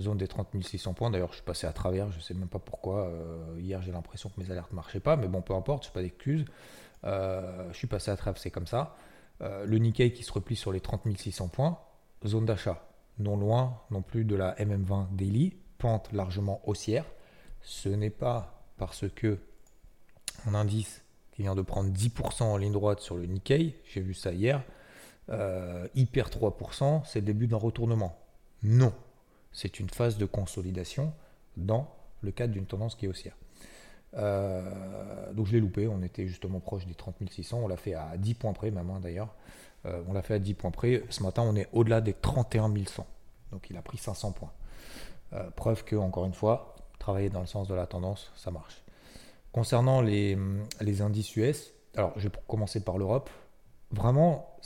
zone 0.00 0.18
des 0.18 0.28
30 0.28 0.62
600 0.62 0.94
points. 0.94 1.10
D'ailleurs, 1.10 1.30
je 1.30 1.36
suis 1.36 1.44
passé 1.44 1.66
à 1.66 1.72
travers, 1.72 2.10
je 2.12 2.20
sais 2.20 2.34
même 2.34 2.48
pas 2.48 2.58
pourquoi. 2.58 3.06
Euh, 3.06 3.56
hier, 3.58 3.80
j'ai 3.82 3.92
l'impression 3.92 4.28
que 4.28 4.40
mes 4.40 4.50
alertes 4.50 4.70
ne 4.70 4.76
marchaient 4.76 5.00
pas, 5.00 5.16
mais 5.16 5.28
bon, 5.28 5.42
peu 5.42 5.54
importe, 5.54 5.86
je 5.86 5.90
pas 5.90 6.02
d'excuses. 6.02 6.44
Euh, 7.04 7.68
je 7.72 7.76
suis 7.76 7.86
passé 7.86 8.10
à 8.10 8.16
travers, 8.16 8.40
c'est 8.40 8.50
comme 8.50 8.66
ça. 8.66 8.96
Euh, 9.42 9.64
le 9.66 9.78
Nikkei 9.78 10.12
qui 10.12 10.22
se 10.22 10.32
replie 10.32 10.56
sur 10.56 10.72
les 10.72 10.80
30 10.80 11.16
600 11.16 11.48
points, 11.48 11.78
zone 12.26 12.46
d'achat, 12.46 12.86
non 13.18 13.36
loin 13.36 13.80
non 13.90 14.02
plus 14.02 14.24
de 14.24 14.34
la 14.34 14.54
MM20 14.56 15.14
Daily, 15.14 15.56
pente 15.78 16.12
largement 16.12 16.60
haussière. 16.68 17.04
Ce 17.62 17.88
n'est 17.88 18.10
pas 18.10 18.64
parce 18.76 19.08
que 19.14 19.38
un 20.46 20.54
indice 20.54 21.02
qui 21.32 21.42
vient 21.42 21.54
de 21.54 21.62
prendre 21.62 21.90
10% 21.90 22.44
en 22.44 22.56
ligne 22.56 22.72
droite 22.72 23.00
sur 23.00 23.16
le 23.16 23.26
Nikkei, 23.26 23.76
j'ai 23.84 24.00
vu 24.00 24.14
ça 24.14 24.32
hier, 24.32 24.62
hyper 25.94 26.28
3%, 26.28 27.02
c'est 27.04 27.20
le 27.20 27.26
début 27.26 27.46
d'un 27.46 27.56
retournement. 27.56 28.16
Non, 28.62 28.92
c'est 29.52 29.80
une 29.80 29.90
phase 29.90 30.18
de 30.18 30.26
consolidation 30.26 31.12
dans 31.56 31.88
le 32.20 32.30
cadre 32.30 32.52
d'une 32.52 32.66
tendance 32.66 32.94
qui 32.94 33.06
est 33.06 33.08
haussière. 33.08 33.36
Euh, 34.14 35.32
donc 35.32 35.46
je 35.46 35.52
l'ai 35.52 35.60
loupé, 35.60 35.88
on 35.88 36.02
était 36.02 36.26
justement 36.26 36.60
proche 36.60 36.86
des 36.86 36.94
30 36.94 37.16
600, 37.30 37.60
on 37.62 37.68
l'a 37.68 37.76
fait 37.76 37.94
à 37.94 38.16
10 38.16 38.34
points 38.34 38.52
près, 38.52 38.70
même 38.70 38.90
hein, 38.90 39.00
d'ailleurs. 39.00 39.34
Euh, 39.84 40.02
on 40.08 40.12
l'a 40.12 40.22
fait 40.22 40.34
à 40.34 40.38
10 40.38 40.54
points 40.54 40.70
près. 40.70 41.02
Ce 41.10 41.22
matin, 41.22 41.42
on 41.42 41.54
est 41.54 41.68
au-delà 41.72 42.00
des 42.00 42.14
31 42.14 42.72
100. 42.84 43.06
Donc 43.52 43.70
il 43.70 43.76
a 43.76 43.82
pris 43.82 43.98
500 43.98 44.32
points. 44.32 44.52
Euh, 45.32 45.50
preuve 45.50 45.84
que, 45.84 45.96
encore 45.96 46.24
une 46.24 46.34
fois, 46.34 46.76
travailler 46.98 47.30
dans 47.30 47.40
le 47.40 47.46
sens 47.46 47.68
de 47.68 47.74
la 47.74 47.86
tendance, 47.86 48.30
ça 48.36 48.50
marche. 48.50 48.82
Concernant 49.52 50.00
les, 50.00 50.38
les 50.80 51.02
indices 51.02 51.34
US, 51.36 51.72
alors 51.96 52.12
je 52.16 52.28
vais 52.28 52.34
commencer 52.46 52.82
par 52.82 52.98
l'Europe. 52.98 53.30
Vraiment, 53.90 54.56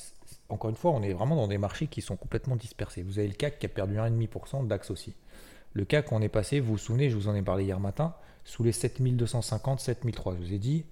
encore 0.49 0.71
une 0.71 0.77
fois, 0.77 0.91
on 0.91 1.03
est 1.03 1.13
vraiment 1.13 1.37
dans 1.37 1.49
des 1.49 1.59
marchés 1.59 1.87
qui 1.87 2.03
sont 2.03 2.17
complètement 2.17 2.57
dispersés. 2.57 3.03
Vous 3.03 3.19
avez 3.19 3.29
le 3.29 3.35
CAC 3.35 3.59
qui 3.59 3.67
a 3.67 3.69
perdu 3.69 3.97
1,5%, 3.97 4.67
DAX 4.67 4.91
aussi. 4.91 5.15
Le 5.73 5.85
CAC, 5.85 6.11
on 6.13 6.21
est 6.21 6.29
passé, 6.29 6.59
vous 6.61 6.73
vous 6.73 6.79
souvenez, 6.79 7.11
je 7.11 7.17
vous 7.17 7.29
en 7.29 7.35
ai 7.35 7.43
parlé 7.43 7.65
hier 7.65 7.79
matin, 7.79 8.15
sous 8.45 8.65
les 8.65 8.73
7250, 8.73 9.81
7003. 9.81 10.35
Je 10.35 10.39
vous 10.39 10.53
ai 10.53 10.59
dit, 10.59 10.85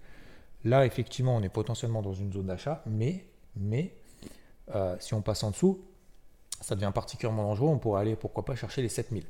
là, 0.64 0.86
effectivement, 0.86 1.34
on 1.36 1.42
est 1.42 1.48
potentiellement 1.48 2.02
dans 2.02 2.14
une 2.14 2.32
zone 2.32 2.46
d'achat, 2.46 2.82
mais, 2.86 3.24
mais 3.56 3.92
euh, 4.74 4.96
si 5.00 5.14
on 5.14 5.22
passe 5.22 5.42
en 5.42 5.50
dessous, 5.50 5.80
ça 6.60 6.76
devient 6.76 6.92
particulièrement 6.94 7.44
dangereux. 7.44 7.68
On 7.68 7.78
pourrait 7.78 8.02
aller, 8.02 8.14
pourquoi 8.16 8.44
pas, 8.44 8.54
chercher 8.54 8.82
les 8.82 8.88
7000. 8.88 9.24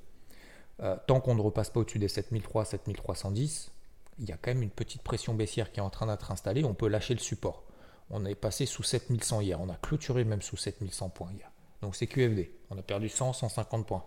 Euh, 0.81 0.97
tant 1.07 1.21
qu'on 1.21 1.35
ne 1.35 1.41
repasse 1.41 1.71
pas 1.71 1.81
au-dessus 1.81 1.99
des 1.99 2.09
7003, 2.09 2.65
7310, 2.65 3.73
il 4.21 4.29
y 4.29 4.33
a 4.33 4.37
quand 4.37 4.51
même 4.51 4.63
une 4.63 4.71
petite 4.71 5.03
pression 5.03 5.35
baissière 5.35 5.73
qui 5.73 5.81
est 5.81 5.83
en 5.83 5.91
train 5.91 6.07
d'être 6.07 6.31
installée. 6.31 6.65
On 6.65 6.75
peut 6.75 6.89
lâcher 6.89 7.15
le 7.15 7.21
support. 7.21 7.65
On 8.11 8.25
est 8.25 8.35
passé 8.35 8.67
sous 8.67 8.83
7100 8.83 9.43
hier. 9.43 9.61
On 9.61 9.69
a 9.69 9.77
clôturé 9.77 10.25
même 10.25 10.43
sous 10.43 10.57
7100 10.57 11.11
points 11.11 11.33
hier. 11.33 11.51
Donc 11.83 11.95
c'est 11.95 12.07
QFD. 12.07 12.51
On 12.71 12.79
a 12.79 12.83
perdu 12.83 13.09
100, 13.09 13.33
150 13.33 13.87
points. 13.87 14.05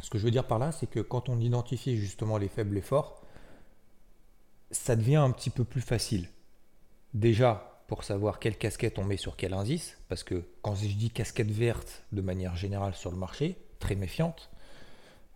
Ce 0.00 0.10
que 0.10 0.18
je 0.18 0.24
veux 0.24 0.30
dire 0.30 0.46
par 0.46 0.58
là, 0.58 0.72
c'est 0.72 0.86
que 0.86 1.00
quand 1.00 1.28
on 1.28 1.40
identifie 1.40 1.96
justement 1.96 2.36
les 2.36 2.48
faibles 2.48 2.76
et 2.76 2.82
forts, 2.82 3.22
ça 4.70 4.96
devient 4.96 5.16
un 5.16 5.30
petit 5.30 5.50
peu 5.50 5.64
plus 5.64 5.80
facile. 5.80 6.28
Déjà, 7.14 7.82
pour 7.86 8.02
savoir 8.02 8.38
quelle 8.38 8.56
casquette 8.56 8.98
on 8.98 9.04
met 9.04 9.16
sur 9.16 9.36
quel 9.36 9.54
indice, 9.54 9.98
parce 10.08 10.24
que 10.24 10.44
quand 10.62 10.74
je 10.74 10.86
dis 10.86 11.10
casquette 11.10 11.50
verte 11.50 12.02
de 12.12 12.22
manière 12.22 12.56
générale 12.56 12.94
sur 12.94 13.10
le 13.10 13.16
marché, 13.16 13.56
très 13.78 13.94
méfiante, 13.94 14.50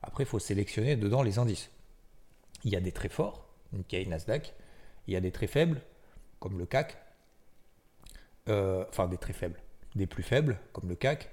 après 0.02 0.24
il 0.24 0.26
faut 0.26 0.38
sélectionner 0.38 0.96
dedans 0.96 1.22
les 1.22 1.38
indices. 1.38 1.70
Il 2.64 2.72
y 2.72 2.76
a 2.76 2.80
des 2.80 2.92
très 2.92 3.08
forts, 3.08 3.46
Nikkei, 3.72 4.06
Nasdaq, 4.06 4.54
il 5.06 5.14
y 5.14 5.16
a 5.16 5.20
des 5.20 5.30
très 5.32 5.46
faibles, 5.46 5.80
comme 6.40 6.58
le 6.58 6.66
CAC. 6.66 6.96
euh, 8.48 8.84
enfin 8.88 9.06
des 9.08 9.18
très 9.18 9.32
faibles, 9.32 9.60
des 9.94 10.06
plus 10.06 10.22
faibles, 10.22 10.58
comme 10.72 10.88
le 10.88 10.94
CAC. 10.96 11.30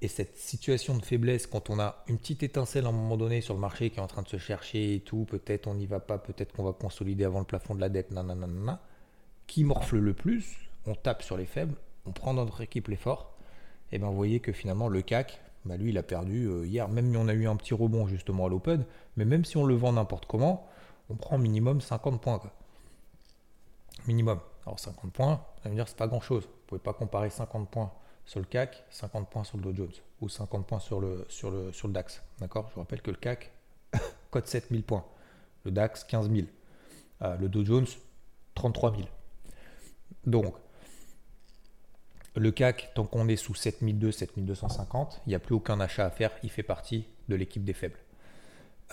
Et 0.00 0.08
cette 0.08 0.36
situation 0.36 0.96
de 0.96 1.04
faiblesse, 1.04 1.46
quand 1.46 1.70
on 1.70 1.80
a 1.80 2.04
une 2.06 2.18
petite 2.18 2.42
étincelle 2.44 2.84
à 2.86 2.90
un 2.90 2.92
moment 2.92 3.16
donné 3.16 3.40
sur 3.40 3.54
le 3.54 3.60
marché 3.60 3.90
qui 3.90 3.98
est 3.98 4.02
en 4.02 4.06
train 4.06 4.22
de 4.22 4.28
se 4.28 4.36
chercher 4.38 4.94
et 4.94 5.00
tout, 5.00 5.24
peut-être 5.24 5.66
on 5.66 5.74
n'y 5.74 5.86
va 5.86 5.98
pas, 5.98 6.18
peut-être 6.18 6.52
qu'on 6.52 6.62
va 6.62 6.72
consolider 6.72 7.24
avant 7.24 7.40
le 7.40 7.44
plafond 7.44 7.74
de 7.74 7.80
la 7.80 7.88
dette, 7.88 8.12
nanana, 8.12 8.80
qui 9.48 9.64
morfle 9.64 9.98
le 9.98 10.14
plus, 10.14 10.56
on 10.86 10.94
tape 10.94 11.22
sur 11.22 11.36
les 11.36 11.46
faibles, 11.46 11.74
on 12.06 12.12
prend 12.12 12.32
dans 12.32 12.44
notre 12.44 12.60
équipe 12.60 12.86
les 12.88 12.96
forts, 12.96 13.34
et 13.90 13.98
bien 13.98 14.08
vous 14.08 14.14
voyez 14.14 14.38
que 14.38 14.52
finalement 14.52 14.88
le 14.88 15.02
CAC, 15.02 15.40
bah 15.64 15.76
lui 15.76 15.90
il 15.90 15.98
a 15.98 16.02
perdu 16.02 16.46
euh, 16.46 16.66
hier, 16.66 16.88
même 16.88 17.14
on 17.16 17.28
a 17.28 17.34
eu 17.34 17.46
un 17.46 17.56
petit 17.56 17.74
rebond 17.74 18.06
justement 18.06 18.46
à 18.46 18.48
l'open, 18.48 18.84
mais 19.16 19.24
même 19.24 19.44
si 19.44 19.56
on 19.56 19.64
le 19.64 19.74
vend 19.74 19.92
n'importe 19.92 20.26
comment, 20.26 20.66
on 21.10 21.16
prend 21.16 21.38
minimum 21.38 21.80
50 21.80 22.20
points. 22.20 22.40
Minimum. 24.06 24.40
Alors 24.64 24.78
50 24.78 25.12
points, 25.12 25.44
ça 25.62 25.68
veut 25.68 25.74
dire 25.74 25.88
c'est 25.88 25.96
pas 25.96 26.06
grand 26.06 26.20
chose. 26.20 26.44
Vous 26.44 26.66
pouvez 26.66 26.80
pas 26.80 26.92
comparer 26.92 27.30
50 27.30 27.68
points 27.70 27.92
sur 28.24 28.40
le 28.40 28.46
CAC, 28.46 28.84
50 28.90 29.30
points 29.30 29.44
sur 29.44 29.56
le 29.56 29.64
Dow 29.64 29.74
Jones 29.74 29.92
ou 30.20 30.28
50 30.28 30.66
points 30.66 30.80
sur 30.80 31.00
le, 31.00 31.24
sur 31.28 31.50
le, 31.50 31.72
sur 31.72 31.88
le 31.88 31.94
DAX. 31.94 32.22
D'accord? 32.40 32.66
Je 32.68 32.74
vous 32.74 32.80
rappelle 32.80 33.00
que 33.00 33.10
le 33.10 33.16
CAC 33.16 33.50
cote 34.30 34.46
7000 34.46 34.82
points, 34.82 35.04
le 35.64 35.70
DAX 35.70 36.04
15 36.04 36.30
000, 36.30 36.46
euh, 37.22 37.36
le 37.36 37.48
Dow 37.48 37.64
Jones 37.64 37.86
33 38.54 38.96
000. 38.96 39.08
Donc, 40.26 40.54
le 42.38 42.50
CAC, 42.50 42.92
tant 42.94 43.04
qu'on 43.04 43.28
est 43.28 43.36
sous 43.36 43.54
7002, 43.54 44.12
7250, 44.12 45.22
il 45.26 45.30
n'y 45.30 45.34
a 45.34 45.38
plus 45.38 45.54
aucun 45.54 45.80
achat 45.80 46.06
à 46.06 46.10
faire, 46.10 46.30
il 46.42 46.50
fait 46.50 46.62
partie 46.62 47.06
de 47.28 47.36
l'équipe 47.36 47.64
des 47.64 47.72
faibles. 47.72 47.98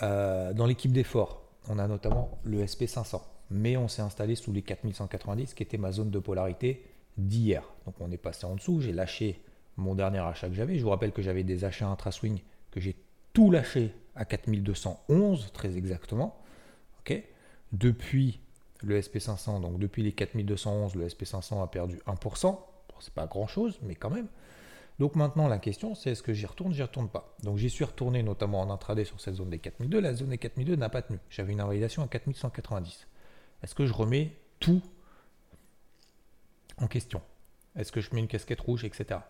Euh, 0.02 0.52
dans 0.52 0.66
l'équipe 0.66 0.92
des 0.92 1.04
forts, 1.04 1.42
on 1.68 1.78
a 1.78 1.86
notamment 1.86 2.38
le 2.44 2.64
SP500, 2.64 3.20
mais 3.50 3.76
on 3.76 3.88
s'est 3.88 4.02
installé 4.02 4.34
sous 4.34 4.52
les 4.52 4.62
4190, 4.62 5.54
qui 5.54 5.62
était 5.62 5.78
ma 5.78 5.92
zone 5.92 6.10
de 6.10 6.18
polarité 6.18 6.84
d'hier. 7.16 7.62
Donc 7.86 7.94
on 8.00 8.10
est 8.10 8.18
passé 8.18 8.46
en 8.46 8.54
dessous, 8.56 8.80
j'ai 8.80 8.92
lâché 8.92 9.40
mon 9.76 9.94
dernier 9.94 10.18
achat 10.18 10.48
que 10.48 10.54
j'avais. 10.54 10.78
Je 10.78 10.82
vous 10.82 10.90
rappelle 10.90 11.12
que 11.12 11.22
j'avais 11.22 11.44
des 11.44 11.64
achats 11.64 11.86
intra-swing 11.86 12.40
que 12.70 12.80
j'ai 12.80 12.96
tout 13.32 13.50
lâché 13.50 13.92
à 14.14 14.24
4211, 14.24 15.52
très 15.52 15.76
exactement. 15.76 16.36
depuis 17.72 18.40
le 18.82 19.00
SP500, 19.00 19.60
donc 19.60 19.78
depuis 19.78 20.02
les 20.02 20.12
4211, 20.12 20.94
le 20.94 21.08
SP500 21.08 21.62
a 21.62 21.66
perdu 21.66 21.98
1%. 22.06 22.58
C'est 23.00 23.14
pas 23.14 23.26
grand 23.26 23.46
chose, 23.46 23.78
mais 23.82 23.94
quand 23.94 24.10
même. 24.10 24.28
Donc 24.98 25.14
maintenant, 25.14 25.46
la 25.46 25.58
question, 25.58 25.94
c'est 25.94 26.10
est-ce 26.10 26.22
que 26.22 26.32
j'y 26.32 26.46
retourne, 26.46 26.72
j'y 26.72 26.82
retourne 26.82 27.08
pas? 27.08 27.34
Donc 27.42 27.58
j'y 27.58 27.68
suis 27.68 27.84
retourné 27.84 28.22
notamment 28.22 28.60
en 28.60 28.70
intraday 28.70 29.04
sur 29.04 29.20
cette 29.20 29.34
zone 29.34 29.50
des 29.50 29.58
4002. 29.58 30.00
La 30.00 30.14
zone 30.14 30.30
des 30.30 30.38
4002 30.38 30.76
n'a 30.76 30.88
pas 30.88 31.02
tenu. 31.02 31.18
J'avais 31.28 31.52
une 31.52 31.60
invalidation 31.60 32.02
à 32.02 32.08
4190. 32.08 33.06
Est-ce 33.62 33.74
que 33.74 33.84
je 33.84 33.92
remets 33.92 34.32
tout 34.58 34.82
en 36.78 36.86
question? 36.86 37.20
Est-ce 37.76 37.92
que 37.92 38.00
je 38.00 38.14
mets 38.14 38.20
une 38.20 38.28
casquette 38.28 38.60
rouge, 38.60 38.84
etc. 38.84 39.20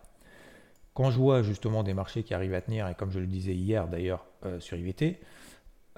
Quand 0.93 1.11
je 1.11 1.17
vois 1.17 1.43
justement 1.43 1.83
des 1.83 1.93
marchés 1.93 2.23
qui 2.23 2.33
arrivent 2.33 2.53
à 2.53 2.61
tenir, 2.61 2.87
et 2.87 2.95
comme 2.95 3.11
je 3.11 3.19
le 3.19 3.27
disais 3.27 3.53
hier 3.53 3.87
d'ailleurs 3.87 4.25
euh, 4.45 4.59
sur 4.59 4.77
IVT, 4.77 5.19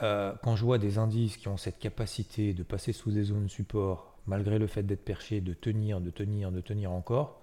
euh, 0.01 0.33
quand 0.43 0.55
je 0.55 0.65
vois 0.65 0.77
des 0.77 0.97
indices 0.97 1.38
qui 1.38 1.47
ont 1.47 1.57
cette 1.57 1.79
capacité 1.79 2.53
de 2.53 2.63
passer 2.63 2.91
sous 2.91 3.11
des 3.11 3.23
zones 3.23 3.49
support, 3.49 4.17
malgré 4.25 4.59
le 4.59 4.67
fait 4.67 4.83
d'être 4.83 5.03
perché, 5.05 5.41
de 5.41 5.53
tenir, 5.53 6.01
de 6.01 6.09
tenir, 6.09 6.51
de 6.51 6.61
tenir 6.61 6.91
encore, 6.91 7.41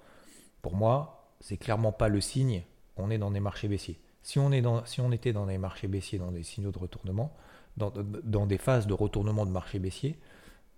pour 0.67 0.75
moi, 0.75 1.31
c'est 1.39 1.59
clairement 1.59 1.93
pas 1.93 2.09
le 2.09 2.21
signe 2.21 2.65
qu'on 2.97 3.09
est 3.11 3.19
dans 3.19 3.31
des 3.31 3.39
marchés 3.39 3.69
baissiers. 3.69 4.01
Si 4.25 4.41
on, 4.41 4.51
était 4.51 5.33
dans 5.33 5.47
des 5.47 5.59
marchés 5.59 5.87
baissiers, 5.87 6.19
dans 6.19 6.33
des 6.33 6.43
signaux 6.43 6.73
de 6.73 6.79
retournement, 6.81 7.33
dans, 7.77 8.47
des 8.47 8.59
phases 8.59 8.89
de 8.89 8.93
retournement 8.93 9.47
de 9.47 9.53
marché 9.53 9.79
baissier, 9.79 10.19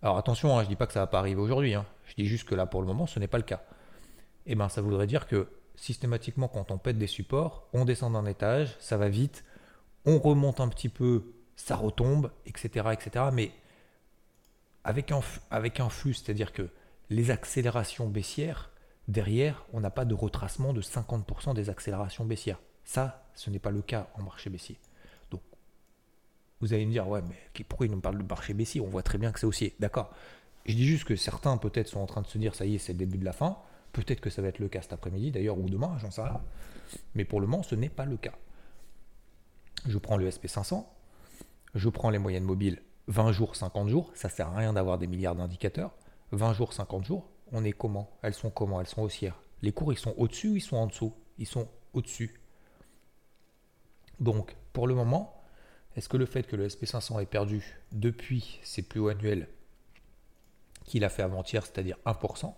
alors 0.03 0.19
attention, 0.19 0.59
hein, 0.59 0.61
je 0.61 0.67
ne 0.67 0.69
dis 0.69 0.77
pas 0.77 0.87
que 0.87 0.93
ça 0.93 1.01
va 1.01 1.07
pas 1.07 1.21
arriver 1.21 1.41
aujourd'hui, 1.41 1.73
hein. 1.73 1.87
je 2.05 2.17
dis 2.17 2.27
juste 2.27 2.47
que 2.47 2.55
là 2.55 2.67
pour 2.67 2.83
le 2.83 2.87
moment 2.87 3.07
ce 3.07 3.19
n'est 3.19 3.29
pas 3.29 3.39
le 3.39 3.45
cas. 3.45 3.63
Et 4.45 4.53
eh 4.53 4.55
bien 4.57 4.69
ça 4.69 4.83
voudrait 4.83 5.07
dire 5.07 5.27
que 5.27 5.49
systématiquement 5.75 6.49
quand 6.49 6.71
on 6.71 6.77
pète 6.77 6.99
des 6.99 7.07
supports, 7.07 7.67
on 7.73 7.87
descend 7.87 8.13
d'un 8.13 8.27
étage, 8.27 8.77
ça 8.81 8.99
va 8.99 9.09
vite, 9.09 9.43
on 10.05 10.19
remonte 10.19 10.61
un 10.61 10.69
petit 10.69 10.91
peu, 10.91 11.33
ça 11.57 11.77
retombe, 11.77 12.31
etc. 12.45 12.91
etc. 12.93 13.25
mais 13.33 13.53
avec 14.85 15.11
un 15.81 15.89
flux, 15.89 16.13
c'est-à-dire 16.13 16.53
que 16.53 16.69
les 17.09 17.31
accélérations 17.31 18.07
baissières, 18.07 18.71
derrière, 19.09 19.67
on 19.73 19.81
n'a 19.81 19.91
pas 19.91 20.05
de 20.05 20.15
retracement 20.15 20.73
de 20.73 20.81
50% 20.81 21.55
des 21.55 21.71
accélérations 21.71 22.25
baissières. 22.25 22.61
Ça, 22.85 23.27
ce 23.35 23.51
n'est 23.51 23.59
pas 23.59 23.71
le 23.71 23.83
cas 23.83 24.09
en 24.15 24.23
marché 24.23 24.51
baissier. 24.51 24.79
Vous 26.61 26.73
allez 26.73 26.87
me 26.87 26.91
dire, 26.91 27.07
ouais, 27.07 27.23
mais 27.23 27.65
pourquoi 27.69 27.87
il 27.87 27.93
nous 27.93 28.01
parle 28.01 28.19
de 28.19 28.25
marché 28.25 28.53
baissier? 28.53 28.81
On 28.81 28.89
voit 28.89 29.05
très 29.05 29.17
bien 29.17 29.31
que 29.31 29.39
c'est 29.39 29.47
haussier. 29.47 29.77
D'accord. 29.79 30.11
Je 30.67 30.75
dis 30.75 30.87
juste 30.87 31.05
que 31.05 31.15
certains, 31.15 31.57
peut-être, 31.57 31.87
sont 31.87 32.01
en 32.01 32.07
train 32.07 32.21
de 32.21 32.27
se 32.27 32.37
dire, 32.37 32.55
ça 32.55 32.67
y 32.67 32.75
est, 32.75 32.79
c'est 32.79 32.93
le 32.93 32.99
début 32.99 33.17
de 33.17 33.25
la 33.25 33.33
fin. 33.33 33.59
Peut-être 33.93 34.21
que 34.21 34.29
ça 34.29 34.43
va 34.43 34.49
être 34.49 34.59
le 34.59 34.69
cas 34.69 34.83
cet 34.83 34.93
après-midi, 34.93 35.31
d'ailleurs, 35.31 35.57
ou 35.57 35.69
demain, 35.69 35.97
j'en 35.99 36.11
sais 36.11 36.23
rien. 36.23 36.41
Mais 37.15 37.25
pour 37.25 37.41
le 37.41 37.47
moment, 37.47 37.63
ce 37.63 37.75
n'est 37.75 37.89
pas 37.89 38.05
le 38.05 38.17
cas. 38.17 38.35
Je 39.87 39.99
prends 39.99 40.17
le 40.17 40.29
SP500, 40.29 40.85
je 41.75 41.89
prends 41.89 42.11
les 42.11 42.19
moyennes 42.19 42.45
mobiles 42.45 42.83
20 43.07 43.31
jours, 43.31 43.55
50 43.55 43.89
jours. 43.89 44.11
Ça 44.15 44.29
sert 44.29 44.49
à 44.49 44.57
rien 44.57 44.73
d'avoir 44.73 44.99
des 44.99 45.07
milliards 45.07 45.37
d'indicateurs. 45.37 45.93
20 46.33 46.53
jours, 46.55 46.73
50 46.73 47.05
jours, 47.05 47.31
on 47.53 47.65
est 47.65 47.73
comment? 47.73 48.11
Elles 48.23 48.35
sont 48.35 48.51
comment? 48.51 48.81
Elles 48.81 48.87
sont 48.87 49.03
haussières. 49.03 49.41
Les 49.63 49.73
cours, 49.73 49.93
ils 49.93 49.99
sont 49.99 50.15
au-dessus 50.17 50.49
ou 50.51 50.57
ils 50.57 50.61
sont 50.61 50.77
en 50.77 50.87
dessous? 50.87 51.15
Ils 51.39 51.47
sont 51.47 51.69
au-dessus. 51.93 52.41
Donc, 54.21 54.57
pour 54.73 54.87
le 54.87 54.95
moment, 54.95 55.43
est-ce 55.97 56.09
que 56.09 56.17
le 56.17 56.27
fait 56.27 56.45
que 56.45 56.57
le 56.57 56.69
SP500 56.69 57.23
ait 57.23 57.27
perdu 57.27 57.79
depuis 57.93 58.61
ses 58.63 58.83
plus 58.83 59.01
hauts 59.01 59.09
annuels 59.09 59.49
qu'il 60.85 61.05
a 61.05 61.09
fait 61.09 61.23
avant-hier, 61.23 61.65
c'est-à-dire 61.67 61.99
1%, 62.07 62.55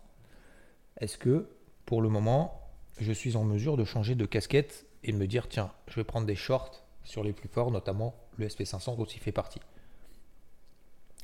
est-ce 0.98 1.18
que 1.18 1.48
pour 1.84 2.02
le 2.02 2.08
moment, 2.08 2.60
je 2.98 3.12
suis 3.12 3.36
en 3.36 3.44
mesure 3.44 3.76
de 3.76 3.84
changer 3.84 4.14
de 4.14 4.26
casquette 4.26 4.86
et 5.02 5.12
me 5.12 5.26
dire, 5.26 5.48
tiens, 5.48 5.72
je 5.88 5.96
vais 5.96 6.04
prendre 6.04 6.26
des 6.26 6.36
shorts 6.36 6.84
sur 7.02 7.24
les 7.24 7.32
plus 7.32 7.48
forts, 7.48 7.70
notamment 7.70 8.14
le 8.36 8.46
SP500 8.46 8.96
dont 8.96 9.04
il 9.04 9.20
fait 9.20 9.32
partie? 9.32 9.60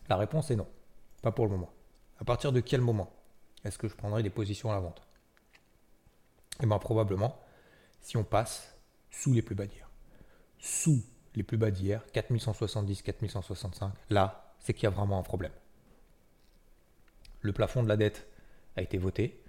La 0.09 0.17
réponse 0.17 0.51
est 0.51 0.57
non, 0.57 0.69
pas 1.23 1.33
pour 1.33 1.45
le 1.45 1.53
moment. 1.53 1.71
À 2.19 2.25
partir 2.25 2.53
de 2.53 2.61
quel 2.61 2.81
moment? 2.81 3.13
Est-ce 3.67 3.79
que 3.79 3.89
je 3.89 3.95
prendrai 3.95 4.23
des 4.23 4.31
positions 4.31 4.71
à 4.71 4.75
la 4.75 4.81
vente? 4.81 5.03
Eh 6.63 6.67
bien 6.67 6.79
probablement 6.79 7.39
si 8.01 8.17
on 8.17 8.25
passe 8.25 8.77
sous 9.11 9.33
les 9.33 9.43
plus 9.43 9.55
bas 9.55 9.67
d'hier. 9.67 9.91
Sous 10.59 11.03
les 11.35 11.43
plus 11.43 11.57
bas 11.57 11.71
d'hier, 11.71 12.05
4170, 12.13 13.03
4165, 13.03 13.93
là, 14.11 14.55
c'est 14.61 14.73
qu'il 14.73 14.85
y 14.85 14.87
a 14.87 14.91
vraiment 14.91 15.19
un 15.19 15.23
problème. 15.23 15.53
Le 17.41 17.53
plafond 17.53 17.83
de 17.83 17.89
la 17.89 17.97
dette 17.97 18.27
a 18.77 18.83
été 18.83 18.97
voté. 18.99 19.43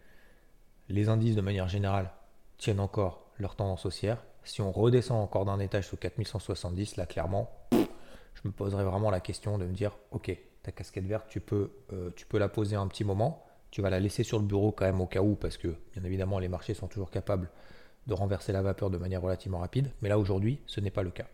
Les 0.90 1.10
indices, 1.10 1.36
de 1.36 1.42
manière 1.42 1.68
générale, 1.68 2.12
tiennent 2.58 2.80
encore 2.80 3.32
leur 3.38 3.56
tendance 3.56 3.86
haussière. 3.86 4.24
Si 4.44 4.62
on 4.62 4.72
redescend 4.72 5.22
encore 5.22 5.46
d'un 5.46 5.60
étage 5.60 5.88
sous 5.88 5.98
4170, 5.98 6.96
là, 6.96 7.06
clairement, 7.06 7.52
je 7.72 8.42
me 8.44 8.52
poserai 8.52 8.84
vraiment 8.84 9.12
la 9.12 9.20
question 9.20 9.58
de 9.58 9.66
me 9.66 9.74
dire, 9.74 9.98
ok, 10.12 10.36
ta 10.64 10.72
casquette 10.72 11.06
verte, 11.06 11.28
tu 11.30 11.40
peux, 11.40 11.72
euh, 11.94 12.12
tu 12.16 12.26
peux 12.26 12.38
la 12.38 12.50
poser 12.50 12.76
un 12.76 12.88
petit 12.88 13.04
moment. 13.04 13.47
Tu 13.78 13.84
vas 13.84 13.92
la 13.92 14.00
laisser 14.00 14.24
sur 14.24 14.40
le 14.40 14.46
bureau 14.46 14.72
quand 14.72 14.86
même 14.86 15.02
au 15.02 15.06
cas 15.06 15.22
où, 15.22 15.36
parce 15.36 15.56
que, 15.56 15.68
bien 15.94 16.04
évidemment, 16.04 16.40
les 16.40 16.48
marchés 16.48 16.74
sont 16.74 16.88
toujours 16.88 17.12
capables 17.12 17.48
de 18.08 18.16
renverser 18.16 18.52
la 18.52 18.64
vapeur 18.64 18.90
de 18.90 18.98
manière 18.98 19.22
relativement 19.22 19.60
rapide. 19.60 19.92
Mais 20.02 20.10
là, 20.10 20.18
aujourd'hui, 20.18 20.60
ce 20.66 20.80
n'est 20.80 20.90
pas 20.90 21.04
le 21.04 21.12
cas. 21.12 21.28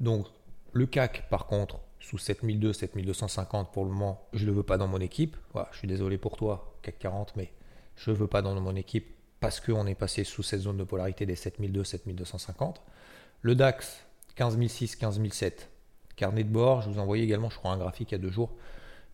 Donc 0.00 0.26
le 0.72 0.86
CAC, 0.86 1.28
par 1.30 1.46
contre, 1.46 1.78
sous 2.00 2.18
7200, 2.18 2.80
7250 2.80 3.72
pour 3.72 3.84
le 3.84 3.92
moment, 3.92 4.26
je 4.32 4.40
ne 4.40 4.46
le 4.46 4.56
veux 4.56 4.64
pas 4.64 4.76
dans 4.76 4.88
mon 4.88 4.98
équipe. 4.98 5.36
je 5.70 5.78
suis 5.78 5.86
désolé 5.86 6.18
pour 6.18 6.36
toi, 6.36 6.74
CAC 6.82 6.98
40, 6.98 7.36
mais 7.36 7.52
je 7.94 8.10
ne 8.10 8.16
veux 8.16 8.26
pas 8.26 8.42
dans 8.42 8.60
mon 8.60 8.74
équipe 8.74 9.14
parce 9.38 9.60
qu'on 9.60 9.86
est 9.86 9.94
passé 9.94 10.24
sous 10.24 10.42
cette 10.42 10.62
zone 10.62 10.78
de 10.78 10.82
polarité 10.82 11.26
des 11.26 11.36
7200, 11.36 11.90
7250. 11.90 12.82
Le 13.42 13.54
DAX, 13.54 14.04
15006, 14.34 14.96
15007. 14.96 15.70
Carnet 16.16 16.42
de 16.42 16.50
bord, 16.50 16.82
je 16.82 16.90
vous 16.90 16.98
envoyais 16.98 17.22
également, 17.22 17.50
je 17.50 17.56
crois, 17.56 17.70
un 17.70 17.78
graphique 17.78 18.10
il 18.10 18.14
y 18.14 18.16
a 18.16 18.18
deux 18.18 18.32
jours 18.32 18.50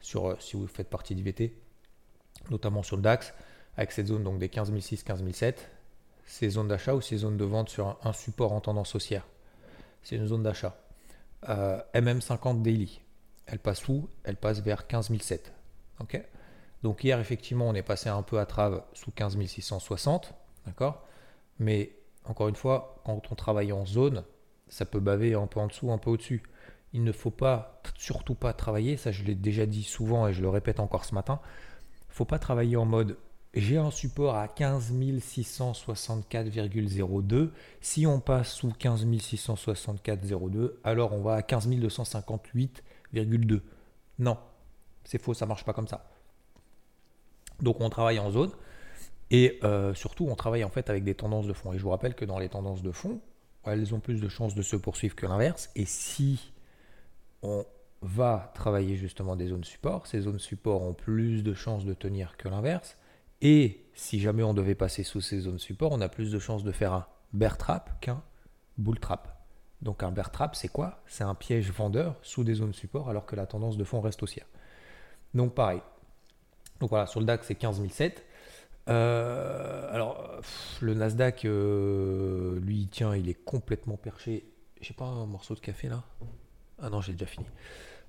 sur 0.01 0.29
euh, 0.29 0.37
si 0.41 0.57
vous 0.57 0.67
faites 0.67 0.89
partie 0.89 1.15
d'IVT, 1.15 1.55
notamment 2.51 2.83
sur 2.83 2.97
le 2.97 3.03
DAX, 3.03 3.35
avec 3.77 3.93
cette 3.93 4.07
zone 4.07 4.25
donc 4.25 4.39
des 4.39 4.49
15006, 4.49 5.05
15007. 5.05 5.71
Ces 6.27 6.51
zones 6.51 6.69
d'achat 6.69 6.95
ou 6.95 7.01
ces 7.01 7.19
zones 7.19 7.37
de 7.37 7.45
vente 7.45 7.69
sur 7.71 7.99
un 8.05 8.13
support 8.13 8.53
en 8.53 8.61
tendance 8.61 8.95
haussière? 8.95 9.27
C'est 10.03 10.17
une 10.17 10.27
zone 10.27 10.43
d'achat. 10.43 10.77
Euh, 11.49 11.81
MM50 11.95 12.63
Daily, 12.63 13.01
elle 13.47 13.59
passe 13.59 13.89
où? 13.89 14.09
Elle 14.25 14.37
passe 14.37 14.61
vers 14.61 14.87
15007. 14.87 15.53
Ok? 16.01 16.23
Donc 16.83 17.05
hier, 17.05 17.19
effectivement, 17.19 17.69
on 17.69 17.75
est 17.75 17.83
passé 17.83 18.09
un 18.09 18.23
peu 18.23 18.39
à 18.39 18.47
trave 18.47 18.83
sous 18.95 19.11
15660. 19.11 20.35
D'accord? 20.67 21.07
Mais 21.59 21.93
encore 22.25 22.49
une 22.49 22.55
fois, 22.55 23.01
quand 23.05 23.33
on 23.33 23.35
travaille 23.35 23.73
en 23.73 23.85
zone, 23.85 24.25
ça 24.69 24.85
peut 24.85 25.01
baver 25.01 25.35
un 25.35 25.47
peu 25.47 25.61
en 25.61 25.67
dessous, 25.67 25.91
un 25.91 25.99
peu 25.99 26.11
au-dessus. 26.11 26.43
Il 26.93 27.05
ne 27.05 27.13
faut 27.13 27.31
pas, 27.31 27.81
surtout 27.97 28.35
pas 28.35 28.53
travailler, 28.53 28.97
ça 28.97 29.13
je 29.13 29.23
l'ai 29.23 29.35
déjà 29.35 29.67
dit 29.67 29.85
souvent 29.85 30.27
et 30.27 30.33
je 30.33 30.43
le 30.43 30.49
répète 30.49 30.81
encore 30.81 31.05
ce 31.05 31.15
matin, 31.15 31.41
il 32.09 32.11
ne 32.11 32.15
faut 32.15 32.25
pas 32.25 32.39
travailler 32.39 32.77
en 32.77 32.85
mode 32.85 33.17
j'ai 33.55 33.79
un 33.79 33.91
support 33.91 34.37
à 34.37 34.47
15 34.47 34.93
664,02. 34.93 37.51
Si 37.81 38.07
on 38.07 38.21
passe 38.21 38.53
sous 38.53 38.71
15 38.71 39.05
664,02, 39.07 40.75
alors 40.85 41.13
on 41.13 41.21
va 41.21 41.35
à 41.35 41.43
15 41.43 41.69
258,2. 41.69 43.61
Non, 44.21 44.39
c'est 45.05 45.21
faux, 45.21 45.35
ça 45.35 45.47
marche 45.47 45.65
pas 45.65 45.73
comme 45.73 45.89
ça. 45.89 46.09
Donc 47.61 47.81
on 47.81 47.91
travaille 47.91 48.21
en 48.21 48.31
zone 48.31 48.53
et 49.31 49.59
euh, 49.65 49.95
surtout 49.95 50.29
on 50.29 50.37
travaille 50.37 50.63
en 50.65 50.71
fait 50.71 50.89
avec 50.89 51.03
des 51.03 51.17
tendances 51.17 51.49
de 51.49 51.53
fond. 51.53 51.73
Et 51.73 51.79
je 51.79 51.83
vous 51.83 51.91
rappelle 51.91 52.15
que 52.15 52.25
dans 52.25 52.39
les 52.39 52.49
tendances 52.49 52.83
de 52.83 52.93
fond, 52.93 53.21
elles 53.65 53.93
ont 53.95 54.01
plus 54.01 54.21
de 54.21 54.29
chances 54.29 54.55
de 54.55 54.63
se 54.63 54.77
poursuivre 54.77 55.17
que 55.17 55.27
l'inverse. 55.27 55.71
Et 55.75 55.87
si 55.87 56.53
on 57.43 57.65
va 58.03 58.51
travailler 58.55 58.97
justement 58.97 59.37
des 59.37 59.49
zones 59.49 59.65
support, 59.65 60.07
ces 60.07 60.23
zones 60.23 60.39
support 60.39 60.83
ont 60.83 60.95
plus 60.95 61.43
de 61.43 61.55
chances 61.55 61.85
de 61.85 61.95
tenir 61.95 62.37
que 62.37 62.49
l'inverse. 62.49 62.97
Et 63.43 63.87
si 63.95 64.21
jamais 64.21 64.43
on 64.43 64.55
devait 64.55 64.75
passer 64.75 65.03
sous 65.03 65.21
ces 65.21 65.41
zones 65.41 65.59
support, 65.59 65.93
on 65.93 66.01
a 66.01 66.09
plus 66.09 66.31
de 66.31 66.39
chances 66.39 66.65
de 66.65 66.73
faire 66.73 66.93
un 66.93 67.07
bear 67.33 67.57
trap 67.57 68.01
qu'un 68.01 68.23
bull 68.79 68.99
trap. 68.99 69.37
Donc 69.83 70.03
un 70.03 70.11
bear 70.11 70.31
trap, 70.31 70.55
c'est 70.55 70.69
quoi? 70.69 71.03
C'est 71.07 71.25
un 71.25 71.35
piège 71.35 71.71
vendeur 71.73 72.17
sous 72.23 72.45
des 72.45 72.55
zones 72.55 72.75
support 72.75 73.09
alors 73.09 73.25
que 73.25 73.37
la 73.37 73.47
tendance 73.47 73.77
de 73.77 73.85
fond 73.85 74.01
reste 74.01 74.23
haussière. 74.23 74.47
Donc 75.35 75.55
pareil. 75.55 75.81
Donc 76.81 76.91
voilà, 76.91 77.07
sur 77.07 77.21
le 77.21 77.27
DAX, 77.27 77.47
c'est 77.47 77.55
15007. 77.55 78.25
Euh, 78.89 79.93
alors, 79.93 80.41
le 80.81 80.95
Nasdaq, 80.95 81.45
euh, 81.45 82.59
lui, 82.61 82.89
tiens, 82.91 83.15
il 83.15 83.29
est 83.29 83.45
complètement 83.45 83.97
perché. 83.97 84.45
J'ai 84.81 84.95
pas 84.95 85.05
un 85.05 85.27
morceau 85.27 85.55
de 85.55 85.61
café 85.61 85.89
là? 85.89 86.03
Ah 86.83 86.91
non, 86.91 87.01
j'ai 87.01 87.13
déjà 87.13 87.27
fini. 87.27 87.47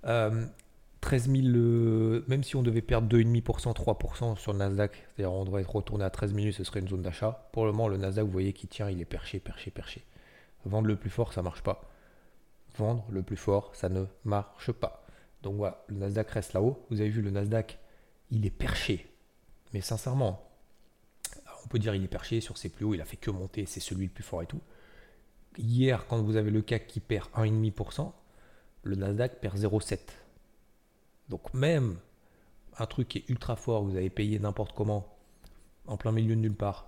13 0.03 1.29
euh, 1.29 2.21
000, 2.21 2.23
même 2.27 2.43
si 2.43 2.55
on 2.55 2.63
devait 2.63 2.81
perdre 2.81 3.07
2,5%, 3.07 3.75
3% 3.75 4.37
sur 4.37 4.53
le 4.53 4.59
Nasdaq, 4.59 4.95
c'est-à-dire 4.95 5.33
on 5.33 5.45
devrait 5.45 5.63
retourner 5.63 6.05
à 6.05 6.09
13 6.09 6.33
minutes, 6.33 6.55
ce 6.55 6.63
serait 6.63 6.79
une 6.79 6.87
zone 6.87 7.01
d'achat. 7.01 7.49
Pour 7.51 7.65
le 7.65 7.71
moment, 7.71 7.87
le 7.87 7.97
Nasdaq, 7.97 8.25
vous 8.25 8.31
voyez 8.31 8.53
qu'il 8.53 8.69
tient, 8.69 8.89
il 8.89 9.01
est 9.01 9.05
perché, 9.05 9.39
perché, 9.39 9.71
perché. 9.71 10.05
Vendre 10.65 10.87
le 10.87 10.95
plus 10.95 11.09
fort, 11.09 11.33
ça 11.33 11.41
marche 11.41 11.61
pas. 11.61 11.89
Vendre 12.77 13.05
le 13.09 13.23
plus 13.23 13.37
fort, 13.37 13.71
ça 13.75 13.89
ne 13.89 14.05
marche 14.23 14.71
pas. 14.71 15.05
Donc 15.43 15.55
voilà, 15.55 15.83
le 15.87 15.95
Nasdaq 15.95 16.29
reste 16.29 16.53
là-haut. 16.53 16.85
Vous 16.89 17.01
avez 17.01 17.09
vu, 17.09 17.21
le 17.21 17.31
Nasdaq, 17.31 17.79
il 18.29 18.45
est 18.45 18.51
perché. 18.51 19.07
Mais 19.73 19.81
sincèrement, 19.81 20.47
on 21.63 21.67
peut 21.67 21.79
dire 21.79 21.95
il 21.95 22.03
est 22.03 22.07
perché 22.07 22.41
sur 22.41 22.57
ses 22.57 22.69
plus 22.69 22.85
hauts, 22.85 22.93
il 22.93 23.01
a 23.01 23.05
fait 23.05 23.17
que 23.17 23.31
monter, 23.31 23.65
c'est 23.65 23.79
celui 23.79 24.05
le 24.05 24.11
plus 24.11 24.23
fort 24.23 24.41
et 24.41 24.45
tout. 24.45 24.61
Hier, 25.57 26.05
quand 26.07 26.21
vous 26.21 26.35
avez 26.37 26.51
le 26.51 26.61
CAC 26.61 26.87
qui 26.87 26.99
perd 26.99 27.29
1,5%, 27.35 28.11
le 28.83 28.95
Nasdaq 28.95 29.39
perd 29.39 29.57
0,7%. 29.57 29.99
Donc 31.29 31.53
même 31.53 31.97
un 32.77 32.85
truc 32.85 33.07
qui 33.07 33.19
est 33.19 33.29
ultra 33.29 33.55
fort, 33.55 33.83
vous 33.83 33.95
avez 33.95 34.09
payé 34.09 34.39
n'importe 34.39 34.73
comment, 34.73 35.07
en 35.87 35.97
plein 35.97 36.11
milieu 36.11 36.35
de 36.35 36.41
nulle 36.41 36.55
part, 36.55 36.87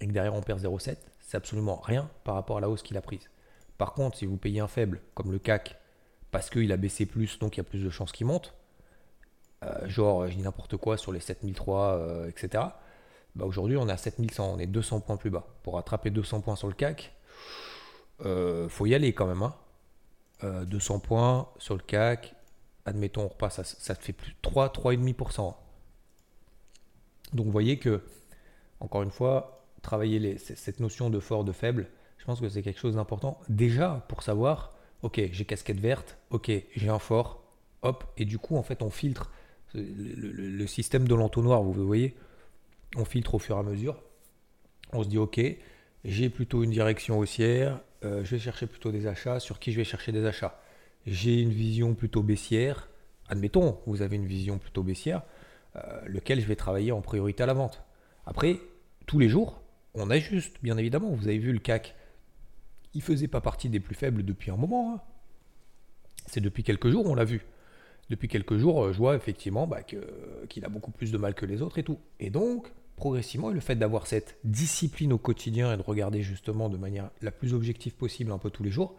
et 0.00 0.06
que 0.06 0.12
derrière 0.12 0.34
on 0.34 0.42
perd 0.42 0.60
0,7, 0.60 0.96
c'est 1.20 1.36
absolument 1.36 1.76
rien 1.76 2.10
par 2.24 2.34
rapport 2.34 2.58
à 2.58 2.60
la 2.60 2.68
hausse 2.68 2.82
qu'il 2.82 2.96
a 2.96 3.02
prise. 3.02 3.30
Par 3.78 3.92
contre, 3.94 4.18
si 4.18 4.26
vous 4.26 4.36
payez 4.36 4.60
un 4.60 4.68
faible, 4.68 5.00
comme 5.14 5.32
le 5.32 5.38
CAC, 5.38 5.76
parce 6.30 6.50
qu'il 6.50 6.70
a 6.72 6.76
baissé 6.76 7.06
plus, 7.06 7.38
donc 7.38 7.56
il 7.56 7.58
y 7.58 7.60
a 7.60 7.64
plus 7.64 7.82
de 7.82 7.90
chances 7.90 8.12
qu'il 8.12 8.26
monte, 8.26 8.54
euh, 9.64 9.88
genre 9.88 10.26
je 10.28 10.34
dis 10.34 10.42
n'importe 10.42 10.76
quoi 10.76 10.96
sur 10.96 11.12
les 11.12 11.20
7003, 11.20 11.96
euh, 11.96 12.28
etc. 12.28 12.64
Bah 13.34 13.44
aujourd'hui 13.44 13.76
on 13.76 13.88
est 13.88 13.92
à 13.92 13.96
7100, 13.96 14.54
on 14.54 14.58
est 14.58 14.66
200 14.66 15.00
points 15.00 15.16
plus 15.16 15.30
bas. 15.30 15.46
Pour 15.62 15.78
attraper 15.78 16.10
200 16.10 16.40
points 16.40 16.56
sur 16.56 16.68
le 16.68 16.74
CAC, 16.74 17.14
euh, 18.24 18.68
faut 18.68 18.86
y 18.86 18.94
aller 18.94 19.12
quand 19.12 19.26
même. 19.26 19.50
200 20.66 20.94
hein. 20.94 20.98
points 20.98 21.48
sur 21.58 21.74
le 21.74 21.82
CAC, 21.82 22.34
admettons 22.84 23.22
on 23.22 23.28
repasse, 23.28 23.56
ça, 23.56 23.64
ça 23.64 23.94
te 23.94 24.04
fait 24.04 24.12
plus 24.12 24.34
3, 24.42 24.68
3,5%. 24.68 25.54
Donc 27.32 27.46
vous 27.46 27.52
voyez 27.52 27.78
que, 27.78 28.02
encore 28.80 29.02
une 29.02 29.10
fois, 29.10 29.64
travailler 29.82 30.38
cette 30.38 30.80
notion 30.80 31.10
de 31.10 31.20
fort, 31.20 31.44
de 31.44 31.52
faible, 31.52 31.88
je 32.18 32.24
pense 32.24 32.40
que 32.40 32.48
c'est 32.48 32.62
quelque 32.62 32.80
chose 32.80 32.94
d'important. 32.94 33.38
Déjà 33.48 34.04
pour 34.08 34.22
savoir, 34.22 34.72
ok, 35.02 35.20
j'ai 35.30 35.44
casquette 35.44 35.80
verte, 35.80 36.16
ok, 36.30 36.50
j'ai 36.74 36.88
un 36.88 36.98
fort, 36.98 37.42
hop, 37.82 38.04
et 38.16 38.24
du 38.24 38.38
coup 38.38 38.56
en 38.56 38.62
fait 38.62 38.82
on 38.82 38.90
filtre 38.90 39.30
le, 39.74 40.66
système 40.66 41.06
de 41.08 41.14
l'entonnoir, 41.14 41.62
vous 41.62 41.72
voyez, 41.86 42.16
on 42.96 43.04
filtre 43.04 43.34
au 43.34 43.38
fur 43.38 43.56
et 43.56 43.58
à 43.58 43.62
mesure. 43.62 44.00
On 44.92 45.02
se 45.02 45.08
dit, 45.08 45.18
ok, 45.18 45.40
j'ai 46.04 46.28
plutôt 46.28 46.62
une 46.62 46.70
direction 46.70 47.18
haussière, 47.18 47.80
euh, 48.04 48.24
je 48.24 48.30
vais 48.32 48.38
chercher 48.38 48.66
plutôt 48.66 48.92
des 48.92 49.06
achats, 49.06 49.40
sur 49.40 49.58
qui 49.58 49.72
je 49.72 49.78
vais 49.78 49.84
chercher 49.84 50.12
des 50.12 50.24
achats? 50.24 50.60
J'ai 51.06 51.40
une 51.40 51.50
vision 51.50 51.94
plutôt 51.94 52.22
baissière, 52.22 52.88
admettons, 53.28 53.78
vous 53.86 54.02
avez 54.02 54.16
une 54.16 54.26
vision 54.26 54.58
plutôt 54.58 54.82
baissière, 54.82 55.22
euh, 55.76 56.00
lequel 56.06 56.40
je 56.40 56.46
vais 56.46 56.56
travailler 56.56 56.92
en 56.92 57.00
priorité 57.00 57.42
à 57.42 57.46
la 57.46 57.54
vente. 57.54 57.82
Après, 58.26 58.60
tous 59.06 59.18
les 59.18 59.28
jours, 59.28 59.62
on 59.94 60.10
ajuste, 60.10 60.56
bien 60.62 60.76
évidemment. 60.76 61.10
Vous 61.10 61.28
avez 61.28 61.38
vu 61.38 61.52
le 61.52 61.58
CAC, 61.58 61.94
il 62.94 63.02
faisait 63.02 63.28
pas 63.28 63.40
partie 63.40 63.68
des 63.68 63.80
plus 63.80 63.94
faibles 63.94 64.24
depuis 64.24 64.50
un 64.50 64.56
moment. 64.56 64.94
Hein. 64.94 65.00
C'est 66.26 66.40
depuis 66.40 66.62
quelques 66.62 66.90
jours, 66.90 67.06
on 67.06 67.14
l'a 67.14 67.24
vu 67.24 67.44
depuis 68.10 68.28
quelques 68.28 68.56
jours, 68.58 68.84
euh, 68.84 68.92
je 68.92 68.98
vois 68.98 69.16
effectivement 69.16 69.66
bah, 69.66 69.82
qu'il 69.82 70.64
a 70.64 70.68
beaucoup 70.68 70.90
plus 70.90 71.10
de 71.10 71.18
mal 71.18 71.34
que 71.34 71.46
les 71.46 71.62
autres 71.62 71.78
et 71.78 71.82
tout. 71.82 71.98
Et 72.20 72.30
donc, 72.30 72.70
progressivement, 72.96 73.50
le 73.50 73.60
fait 73.60 73.76
d'avoir 73.76 74.06
cette 74.06 74.36
discipline 74.44 75.12
au 75.12 75.18
quotidien 75.18 75.72
et 75.72 75.76
de 75.76 75.82
regarder 75.82 76.22
justement 76.22 76.68
de 76.68 76.76
manière 76.76 77.10
la 77.22 77.30
plus 77.30 77.54
objective 77.54 77.94
possible 77.94 78.32
un 78.32 78.38
peu 78.38 78.50
tous 78.50 78.62
les 78.62 78.70
jours, 78.70 78.94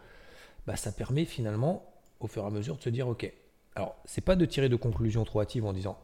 bah, 0.68 0.76
ça 0.76 0.92
permet 0.92 1.26
finalement, 1.26 1.86
au 2.20 2.28
fur 2.28 2.44
et 2.44 2.48
à 2.48 2.50
mesure, 2.50 2.78
de 2.78 2.82
se 2.82 2.90
dire, 2.90 3.08
ok, 3.08 3.32
alors 3.76 3.96
c'est 4.06 4.22
pas 4.22 4.36
de 4.36 4.46
tirer 4.46 4.70
de 4.70 4.76
conclusions 4.76 5.24
trop 5.24 5.42
hâtives 5.42 5.66
en 5.66 5.74
disant, 5.74 5.98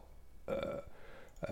euh, 0.48 0.56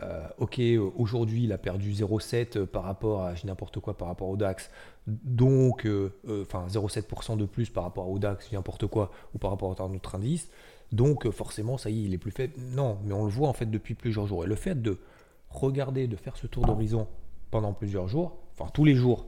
euh, 0.03 0.26
ok, 0.38 0.61
aujourd'hui 0.96 1.44
il 1.44 1.53
a 1.53 1.59
perdu 1.59 1.92
0,7 1.92 2.64
par 2.66 2.85
rapport 2.85 3.24
à 3.24 3.35
n'importe 3.44 3.81
quoi 3.81 3.96
par 3.96 4.09
rapport 4.09 4.29
au 4.29 4.37
DAX, 4.37 4.70
donc 5.07 5.88
enfin 6.29 6.66
0,7% 6.68 7.37
de 7.37 7.44
plus 7.44 7.70
par 7.70 7.85
rapport 7.85 8.09
au 8.09 8.18
DAX, 8.18 8.53
n'importe 8.53 8.87
quoi, 8.87 9.11
ou 9.35 9.38
par 9.38 9.50
rapport 9.50 9.79
à 9.81 9.83
un 9.83 9.94
autre 9.94 10.14
indice. 10.14 10.48
Donc 10.92 11.26
euh, 11.26 11.31
forcément, 11.31 11.79
ça 11.79 11.90
y 11.90 12.00
est, 12.00 12.05
il 12.05 12.14
est 12.14 12.18
plus 12.18 12.31
faible. 12.31 12.55
Non, 12.59 12.98
mais 13.05 13.14
on 13.14 13.24
le 13.24 13.31
voit 13.31 13.48
en 13.48 13.53
fait 13.53 13.66
depuis 13.66 13.94
plusieurs 13.94 14.26
jours. 14.26 14.44
Et 14.44 14.46
le 14.46 14.55
fait 14.55 14.81
de 14.81 14.98
regarder, 15.51 16.07
de 16.07 16.17
faire 16.17 16.37
ce 16.37 16.47
tour 16.47 16.65
d'horizon 16.65 17.07
pendant 17.51 17.73
plusieurs 17.73 18.09
jours, 18.09 18.39
enfin 18.53 18.71
tous 18.73 18.85
les 18.85 18.95
jours, 18.95 19.27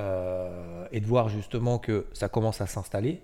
euh, 0.00 0.86
et 0.90 1.00
de 1.00 1.06
voir 1.06 1.28
justement 1.28 1.78
que 1.78 2.06
ça 2.12 2.28
commence 2.28 2.60
à 2.60 2.66
s'installer, 2.66 3.22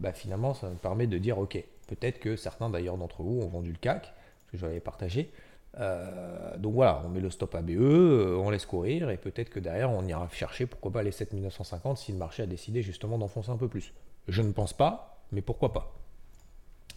bah, 0.00 0.12
finalement, 0.12 0.54
ça 0.54 0.68
me 0.68 0.76
permet 0.76 1.06
de 1.06 1.18
dire, 1.18 1.38
ok, 1.38 1.62
peut-être 1.88 2.18
que 2.18 2.36
certains 2.36 2.70
d'ailleurs 2.70 2.96
d'entre 2.96 3.22
vous 3.22 3.40
ont 3.40 3.48
vendu 3.48 3.72
le 3.72 3.78
CAC, 3.78 4.12
que 4.50 4.56
j'avais 4.56 4.80
partagé. 4.80 5.32
Euh, 5.78 6.56
donc 6.56 6.74
voilà, 6.74 7.02
on 7.04 7.08
met 7.08 7.20
le 7.20 7.30
stop 7.30 7.54
ABE, 7.54 7.70
on 7.78 8.50
laisse 8.50 8.66
courir, 8.66 9.10
et 9.10 9.16
peut-être 9.16 9.50
que 9.50 9.60
derrière, 9.60 9.90
on 9.90 10.06
ira 10.06 10.28
chercher, 10.30 10.66
pourquoi 10.66 10.92
pas 10.92 11.02
les 11.02 11.12
7950 11.12 11.98
si 11.98 12.12
le 12.12 12.18
marché 12.18 12.42
a 12.42 12.46
décidé 12.46 12.82
justement 12.82 13.18
d'enfoncer 13.18 13.50
un 13.50 13.56
peu 13.56 13.68
plus. 13.68 13.92
Je 14.28 14.42
ne 14.42 14.52
pense 14.52 14.72
pas, 14.72 15.22
mais 15.32 15.42
pourquoi 15.42 15.72
pas. 15.72 15.94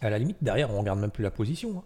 À 0.00 0.08
la 0.08 0.18
limite, 0.18 0.38
derrière, 0.40 0.72
on 0.72 0.78
regarde 0.80 0.98
même 0.98 1.10
plus 1.10 1.22
la 1.22 1.30
position. 1.30 1.78
Hein. 1.78 1.84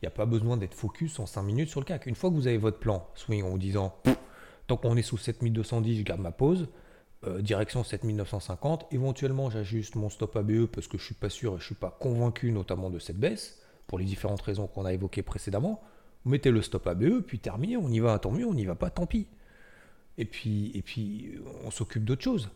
Il 0.00 0.06
n'y 0.06 0.08
a 0.08 0.12
pas 0.12 0.26
besoin 0.26 0.56
d'être 0.56 0.74
focus 0.74 1.18
en 1.18 1.26
5 1.26 1.42
minutes 1.42 1.68
sur 1.68 1.80
le 1.80 1.84
CAC. 1.84 2.06
Une 2.06 2.14
fois 2.14 2.30
que 2.30 2.34
vous 2.34 2.46
avez 2.46 2.56
votre 2.56 2.78
plan 2.78 3.06
swing 3.14 3.44
en 3.44 3.50
vous 3.50 3.58
disant 3.58 3.94
tant 4.66 4.76
qu'on 4.76 4.96
est 4.96 5.02
sous 5.02 5.18
7210, 5.18 5.98
je 5.98 6.02
garde 6.02 6.20
ma 6.20 6.32
pause, 6.32 6.68
euh, 7.26 7.42
direction 7.42 7.84
7950, 7.84 8.86
éventuellement 8.92 9.50
j'ajuste 9.50 9.94
mon 9.96 10.08
stop 10.08 10.36
ABE 10.36 10.66
parce 10.66 10.86
que 10.86 10.96
je 10.96 11.02
ne 11.02 11.06
suis 11.06 11.14
pas 11.14 11.28
sûr 11.28 11.52
et 11.52 11.56
je 11.56 11.62
ne 11.62 11.66
suis 11.66 11.74
pas 11.74 11.94
convaincu 12.00 12.50
notamment 12.50 12.88
de 12.88 12.98
cette 12.98 13.18
baisse, 13.18 13.60
pour 13.86 13.98
les 13.98 14.04
différentes 14.04 14.40
raisons 14.40 14.68
qu'on 14.68 14.86
a 14.86 14.92
évoquées 14.92 15.22
précédemment. 15.22 15.82
Vous 16.24 16.30
mettez 16.30 16.50
le 16.50 16.62
stop 16.62 16.86
ABE, 16.86 17.20
puis 17.20 17.38
terminé, 17.38 17.76
on 17.76 17.88
y 17.88 17.98
va, 17.98 18.18
tant 18.18 18.30
mieux, 18.30 18.46
on 18.46 18.54
n'y 18.54 18.64
va 18.64 18.74
pas, 18.74 18.88
tant 18.88 19.06
pis. 19.06 19.26
Et 20.16 20.24
puis, 20.24 20.70
et 20.74 20.82
puis 20.82 21.34
on 21.64 21.70
s'occupe 21.70 22.04
d'autres 22.04 22.22
choses, 22.22 22.50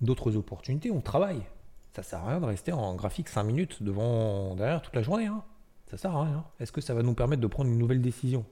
d'autres 0.00 0.36
opportunités, 0.36 0.90
on 0.90 1.00
travaille. 1.00 1.42
Ça 1.94 2.02
sert 2.02 2.20
à 2.20 2.28
rien 2.28 2.40
de 2.40 2.46
rester 2.46 2.72
en 2.72 2.94
graphique 2.94 3.28
5 3.28 3.42
minutes 3.42 3.82
devant 3.82 4.54
derrière 4.54 4.80
toute 4.80 4.94
la 4.94 5.02
journée. 5.02 5.26
Hein. 5.26 5.42
Ça 5.94 5.98
sert 6.08 6.16
à 6.16 6.24
rien. 6.24 6.44
Est-ce 6.58 6.72
que 6.72 6.80
ça 6.80 6.92
va 6.92 7.04
nous 7.04 7.14
permettre 7.14 7.40
de 7.40 7.46
prendre 7.46 7.70
une 7.70 7.78
nouvelle 7.78 8.02
décision 8.02 8.44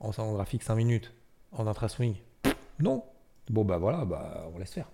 en, 0.00 0.10
en 0.18 0.32
graphique 0.34 0.62
5 0.62 0.74
minutes, 0.74 1.14
en 1.52 1.66
intra-swing 1.66 2.16
Non. 2.78 3.04
Bon 3.48 3.64
bah 3.64 3.78
voilà, 3.78 4.04
bah 4.04 4.50
on 4.54 4.58
laisse 4.58 4.74
faire. 4.74 4.90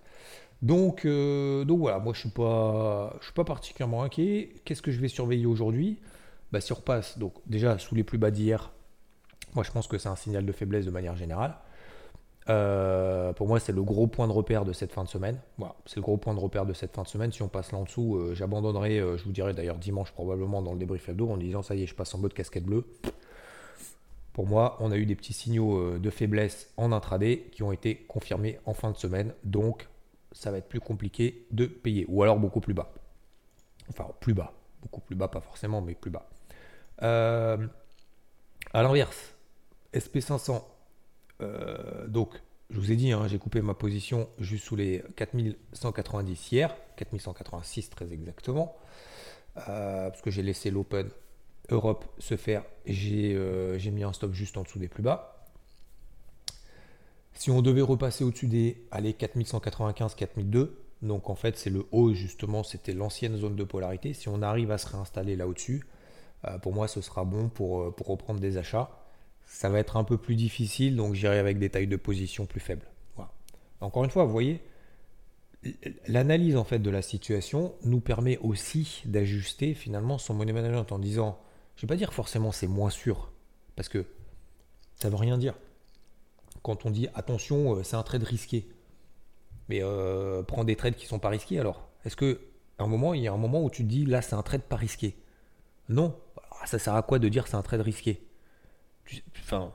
Donc, 0.61 1.03
euh, 1.03 1.65
donc 1.65 1.79
voilà, 1.79 1.99
moi 1.99 2.13
je 2.13 2.21
suis 2.21 2.29
pas, 2.29 3.13
je 3.19 3.25
suis 3.25 3.33
pas 3.33 3.43
particulièrement 3.43 4.03
inquiet. 4.03 4.55
Qu'est-ce 4.63 4.81
que 4.81 4.91
je 4.91 5.01
vais 5.01 5.09
surveiller 5.09 5.45
aujourd'hui? 5.47 5.99
Bah, 6.53 6.61
Si 6.61 6.71
on 6.71 6.75
repasse, 6.75 7.17
donc 7.17 7.33
déjà 7.45 7.77
sous 7.77 7.93
les 7.93 8.05
plus 8.05 8.17
bas 8.17 8.31
d'hier, 8.31 8.71
moi 9.53 9.65
je 9.65 9.71
pense 9.71 9.87
que 9.87 9.97
c'est 9.97 10.09
un 10.09 10.15
signal 10.15 10.45
de 10.45 10.51
faiblesse 10.53 10.85
de 10.85 10.91
manière 10.91 11.17
générale. 11.17 11.57
Euh, 12.47 13.33
pour 13.33 13.47
moi, 13.47 13.59
c'est 13.59 13.71
le 13.71 13.83
gros 13.83 14.07
point 14.07 14.27
de 14.27 14.31
repère 14.31 14.65
de 14.65 14.73
cette 14.73 14.91
fin 14.91 15.03
de 15.03 15.09
semaine. 15.09 15.39
Voilà, 15.57 15.75
c'est 15.85 15.97
le 15.97 16.01
gros 16.01 16.17
point 16.17 16.33
de 16.33 16.39
repère 16.39 16.65
de 16.65 16.73
cette 16.73 16.95
fin 16.95 17.03
de 17.03 17.07
semaine. 17.07 17.31
Si 17.31 17.41
on 17.41 17.47
passe 17.47 17.71
là 17.71 17.77
en 17.77 17.83
dessous, 17.83 18.15
euh, 18.15 18.33
j'abandonnerai, 18.33 18.99
euh, 18.99 19.17
je 19.17 19.23
vous 19.25 19.31
dirai 19.31 19.53
d'ailleurs 19.53 19.77
dimanche 19.77 20.11
probablement 20.11 20.61
dans 20.61 20.73
le 20.73 20.79
débrief 20.79 21.09
hebdo 21.09 21.29
en 21.29 21.37
disant 21.37 21.61
ça 21.61 21.75
y 21.75 21.83
est, 21.83 21.85
je 21.85 21.95
passe 21.95 22.13
en 22.15 22.19
mode 22.19 22.33
casquette 22.33 22.65
bleue. 22.65 22.85
Pour 24.33 24.47
moi, 24.47 24.77
on 24.79 24.91
a 24.91 24.97
eu 24.97 25.05
des 25.05 25.15
petits 25.15 25.33
signaux 25.33 25.97
de 25.99 26.09
faiblesse 26.09 26.71
en 26.77 26.93
intraday 26.93 27.49
qui 27.51 27.61
ont 27.61 27.73
été 27.73 27.95
confirmés 27.95 28.57
en 28.65 28.73
fin 28.73 28.91
de 28.91 28.95
semaine. 28.95 29.33
Donc, 29.43 29.89
ça 30.31 30.49
va 30.49 30.59
être 30.59 30.69
plus 30.69 30.79
compliqué 30.79 31.45
de 31.51 31.65
payer. 31.65 32.05
Ou 32.07 32.23
alors 32.23 32.39
beaucoup 32.39 32.61
plus 32.61 32.73
bas. 32.73 32.89
Enfin, 33.89 34.07
plus 34.21 34.33
bas. 34.33 34.53
Beaucoup 34.81 35.01
plus 35.01 35.15
bas, 35.15 35.27
pas 35.27 35.41
forcément, 35.41 35.81
mais 35.81 35.93
plus 35.93 36.11
bas. 36.11 36.29
à 37.01 37.57
l'inverse, 38.73 39.35
SP500 39.93 40.61
euh, 41.41 42.07
donc, 42.07 42.41
je 42.69 42.79
vous 42.79 42.91
ai 42.91 42.95
dit, 42.95 43.11
hein, 43.11 43.27
j'ai 43.27 43.39
coupé 43.39 43.61
ma 43.61 43.73
position 43.73 44.29
juste 44.39 44.65
sous 44.65 44.75
les 44.75 45.03
4190 45.15 46.51
hier, 46.51 46.75
4186 46.97 47.89
très 47.89 48.13
exactement, 48.13 48.75
euh, 49.57 50.09
parce 50.09 50.21
que 50.21 50.31
j'ai 50.31 50.43
laissé 50.43 50.69
l'open 50.69 51.09
Europe 51.69 52.05
se 52.17 52.35
faire. 52.37 52.63
J'ai 52.85 53.91
mis 53.91 54.03
un 54.03 54.13
stop 54.13 54.33
juste 54.33 54.57
en 54.57 54.63
dessous 54.63 54.79
des 54.79 54.87
plus 54.87 55.03
bas. 55.03 55.39
Si 57.33 57.51
on 57.51 57.61
devait 57.61 57.81
repasser 57.81 58.23
au-dessus 58.23 58.47
des 58.47 58.83
allez, 58.91 59.13
4195, 59.13 60.15
4002, 60.15 60.77
donc 61.01 61.29
en 61.29 61.35
fait 61.35 61.57
c'est 61.57 61.69
le 61.69 61.85
haut 61.91 62.13
justement, 62.13 62.63
c'était 62.63 62.93
l'ancienne 62.93 63.37
zone 63.37 63.55
de 63.55 63.63
polarité. 63.63 64.13
Si 64.13 64.27
on 64.27 64.41
arrive 64.41 64.71
à 64.71 64.77
se 64.77 64.87
réinstaller 64.87 65.37
là 65.37 65.47
au-dessus, 65.47 65.85
euh, 66.45 66.57
pour 66.57 66.73
moi 66.73 66.89
ce 66.89 66.99
sera 66.99 67.23
bon 67.23 67.45
euh, 67.45 67.91
pour, 67.91 68.07
reprendre 68.07 68.41
des 68.41 68.57
achats. 68.57 68.89
Ça 69.51 69.69
va 69.69 69.79
être 69.79 69.97
un 69.97 70.03
peu 70.03 70.17
plus 70.17 70.35
difficile, 70.35 70.95
donc 70.95 71.15
j'irai 71.15 71.37
avec 71.37 71.59
des 71.59 71.69
tailles 71.69 71.87
de 71.87 71.97
position 71.97 72.45
plus 72.45 72.59
faibles. 72.59 72.85
Encore 73.81 74.03
une 74.03 74.09
fois, 74.09 74.25
vous 74.25 74.31
voyez, 74.31 74.61
l'analyse 76.07 76.55
en 76.55 76.63
fait 76.63 76.79
de 76.79 76.89
la 76.89 77.01
situation 77.01 77.73
nous 77.83 77.99
permet 77.99 78.37
aussi 78.39 79.01
d'ajuster 79.05 79.73
finalement 79.73 80.17
son 80.17 80.33
money 80.33 80.53
management 80.53 80.91
en 80.91 80.99
disant, 80.99 81.39
je 81.75 81.79
ne 81.79 81.87
vais 81.87 81.93
pas 81.93 81.97
dire 81.97 82.13
forcément 82.13 82.51
c'est 82.51 82.67
moins 82.67 82.89
sûr, 82.89 83.31
parce 83.75 83.89
que 83.89 84.05
ça 84.95 85.07
ne 85.07 85.11
veut 85.11 85.19
rien 85.19 85.37
dire 85.37 85.55
quand 86.61 86.85
on 86.85 86.91
dit 86.91 87.07
attention, 87.15 87.75
euh, 87.75 87.83
c'est 87.83 87.95
un 87.95 88.03
trade 88.03 88.23
risqué. 88.23 88.67
Mais 89.69 89.79
euh, 89.83 90.43
prends 90.43 90.63
des 90.63 90.75
trades 90.75 90.95
qui 90.95 91.05
sont 91.05 91.19
pas 91.19 91.29
risqués 91.29 91.59
alors. 91.59 91.89
Est-ce 92.05 92.15
que 92.15 92.41
un 92.79 92.87
moment, 92.87 93.13
il 93.13 93.21
y 93.21 93.27
a 93.27 93.33
un 93.33 93.37
moment 93.37 93.63
où 93.63 93.69
tu 93.69 93.83
te 93.83 93.87
dis 93.87 94.05
là 94.05 94.21
c'est 94.21 94.35
un 94.35 94.41
trade 94.41 94.61
pas 94.61 94.75
risqué? 94.75 95.15
Non. 95.89 96.15
Ça 96.65 96.79
sert 96.79 96.95
à 96.95 97.01
quoi 97.01 97.19
de 97.19 97.29
dire 97.29 97.47
c'est 97.47 97.55
un 97.55 97.61
trade 97.61 97.81
risqué? 97.81 98.21
Enfin, 99.39 99.73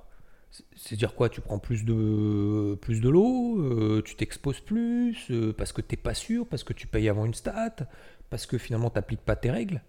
c'est 0.76 0.96
dire 0.96 1.14
quoi 1.14 1.28
Tu 1.28 1.40
prends 1.40 1.58
plus 1.58 1.84
de 1.84 2.76
plus 2.80 3.00
de 3.00 3.08
l'eau, 3.08 3.58
euh, 3.60 4.02
tu 4.04 4.14
t'exposes 4.16 4.60
plus 4.60 5.30
parce 5.56 5.72
que 5.72 5.80
t'es 5.80 5.96
pas 5.96 6.14
sûr, 6.14 6.46
parce 6.46 6.64
que 6.64 6.72
tu 6.72 6.86
payes 6.86 7.08
avant 7.08 7.24
une 7.24 7.34
stat, 7.34 7.76
parce 8.30 8.46
que 8.46 8.58
finalement 8.58 8.90
tu 8.90 8.96
n'appliques 8.96 9.24
pas 9.24 9.36
tes 9.36 9.50
règles. 9.50 9.82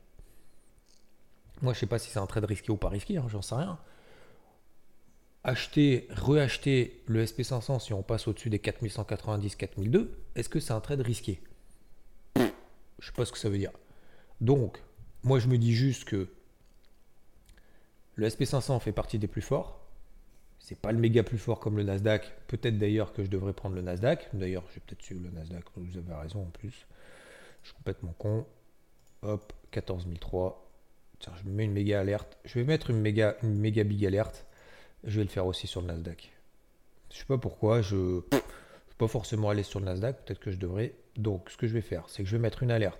Moi, 1.61 1.73
je 1.73 1.79
sais 1.79 1.85
pas 1.85 1.99
si 1.99 2.09
c'est 2.09 2.19
un 2.19 2.25
trade 2.25 2.45
risqué 2.45 2.71
ou 2.71 2.77
pas 2.77 2.89
risqué, 2.89 3.17
hein, 3.17 3.25
j'en 3.29 3.41
sais 3.41 3.55
rien 3.55 3.79
acheter, 5.45 6.07
reacheter 6.09 7.03
le 7.05 7.23
SP500 7.23 7.79
si 7.79 7.93
on 7.93 8.01
passe 8.01 8.27
au-dessus 8.27 8.49
des 8.49 8.59
4190, 8.59 9.55
4002, 9.55 10.11
est-ce 10.35 10.49
que 10.49 10.59
c'est 10.59 10.73
un 10.73 10.81
trade 10.81 11.01
risqué? 11.01 11.39
Je 12.35 13.05
sais 13.05 13.11
pas 13.15 13.25
ce 13.25 13.31
que 13.31 13.37
ça 13.37 13.49
veut 13.49 13.59
dire. 13.59 13.71
Donc, 14.41 14.81
moi 15.23 15.39
je 15.39 15.47
me 15.47 15.57
dis 15.57 15.73
juste 15.73 16.05
que 16.05 16.29
le 18.15 18.27
SP500 18.27 18.79
fait 18.79 18.91
partie 18.91 19.19
des 19.19 19.27
plus 19.27 19.41
forts. 19.41 19.81
C'est 20.59 20.79
pas 20.79 20.91
le 20.91 20.97
méga 20.97 21.21
plus 21.21 21.37
fort 21.37 21.59
comme 21.59 21.77
le 21.77 21.83
Nasdaq. 21.83 22.33
Peut-être 22.47 22.77
d'ailleurs 22.77 23.13
que 23.13 23.23
je 23.23 23.29
devrais 23.29 23.53
prendre 23.53 23.75
le 23.75 23.81
Nasdaq. 23.81 24.29
D'ailleurs, 24.33 24.63
j'ai 24.73 24.79
peut-être 24.79 25.01
suivre 25.01 25.21
le 25.23 25.29
Nasdaq. 25.29 25.63
Vous 25.75 25.97
avez 25.97 26.13
raison 26.15 26.41
en 26.41 26.49
plus. 26.49 26.87
Je 27.61 27.67
suis 27.67 27.77
complètement 27.77 28.13
con. 28.17 28.45
Hop, 29.21 29.53
14003. 29.71 30.69
Tiens, 31.19 31.33
je 31.37 31.47
me 31.47 31.53
mets 31.53 31.65
une 31.65 31.73
méga 31.73 31.99
alerte. 31.99 32.37
Je 32.45 32.59
vais 32.59 32.65
mettre 32.65 32.89
une 32.89 33.01
méga, 33.01 33.35
big 33.41 34.05
alerte. 34.05 34.45
Je 35.03 35.17
vais 35.17 35.23
le 35.23 35.29
faire 35.29 35.45
aussi 35.45 35.67
sur 35.67 35.81
le 35.81 35.87
Nasdaq. 35.87 36.31
Je 37.11 37.19
sais 37.19 37.25
pas 37.25 37.37
pourquoi, 37.37 37.81
je 37.81 37.95
ne 37.95 38.21
vais 38.31 38.41
pas 38.97 39.07
forcément 39.07 39.49
aller 39.49 39.63
sur 39.63 39.79
le 39.79 39.85
Nasdaq, 39.85 40.25
peut-être 40.25 40.39
que 40.39 40.51
je 40.51 40.57
devrais. 40.57 40.93
Donc, 41.15 41.49
ce 41.49 41.57
que 41.57 41.67
je 41.67 41.73
vais 41.73 41.81
faire, 41.81 42.09
c'est 42.09 42.23
que 42.23 42.29
je 42.29 42.35
vais 42.35 42.41
mettre 42.41 42.63
une 42.63 42.71
alerte. 42.71 42.99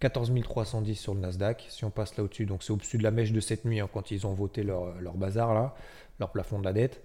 14 0.00 0.32
310 0.42 0.94
sur 0.94 1.14
le 1.14 1.20
Nasdaq. 1.20 1.66
Si 1.68 1.84
on 1.84 1.90
passe 1.90 2.16
là 2.16 2.24
au-dessus, 2.24 2.46
donc 2.46 2.62
c'est 2.62 2.72
au-dessus 2.72 2.98
de 2.98 3.02
la 3.02 3.10
mèche 3.10 3.32
de 3.32 3.40
cette 3.40 3.64
nuit 3.64 3.80
hein, 3.80 3.88
quand 3.92 4.10
ils 4.10 4.26
ont 4.26 4.32
voté 4.32 4.62
leur, 4.62 5.16
bazar 5.16 5.54
là, 5.54 5.74
leur 6.20 6.30
plafond 6.30 6.58
de 6.58 6.64
la 6.64 6.72
dette. 6.72 7.02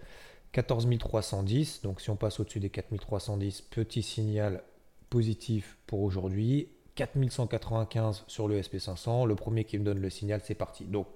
14 0.52 0.88
310. 1.00 1.82
Donc 1.82 2.02
si 2.02 2.10
on 2.10 2.16
passe 2.16 2.40
au-dessus 2.40 2.60
des 2.60 2.70
4310, 2.70 3.62
petit 3.62 4.04
signal 4.04 4.64
positif 5.10 5.78
pour 5.88 6.02
aujourd'hui. 6.02 6.70
4195 6.96 8.26
sur 8.28 8.48
le 8.48 8.62
SP500. 8.62 9.28
Le 9.28 9.36
premier 9.36 9.64
qui 9.64 9.80
me 9.80 9.84
donne 9.84 10.00
le 10.00 10.10
signal, 10.12 10.42
c'est 10.44 10.54
parti. 10.54 10.86
Donc, 10.86 11.08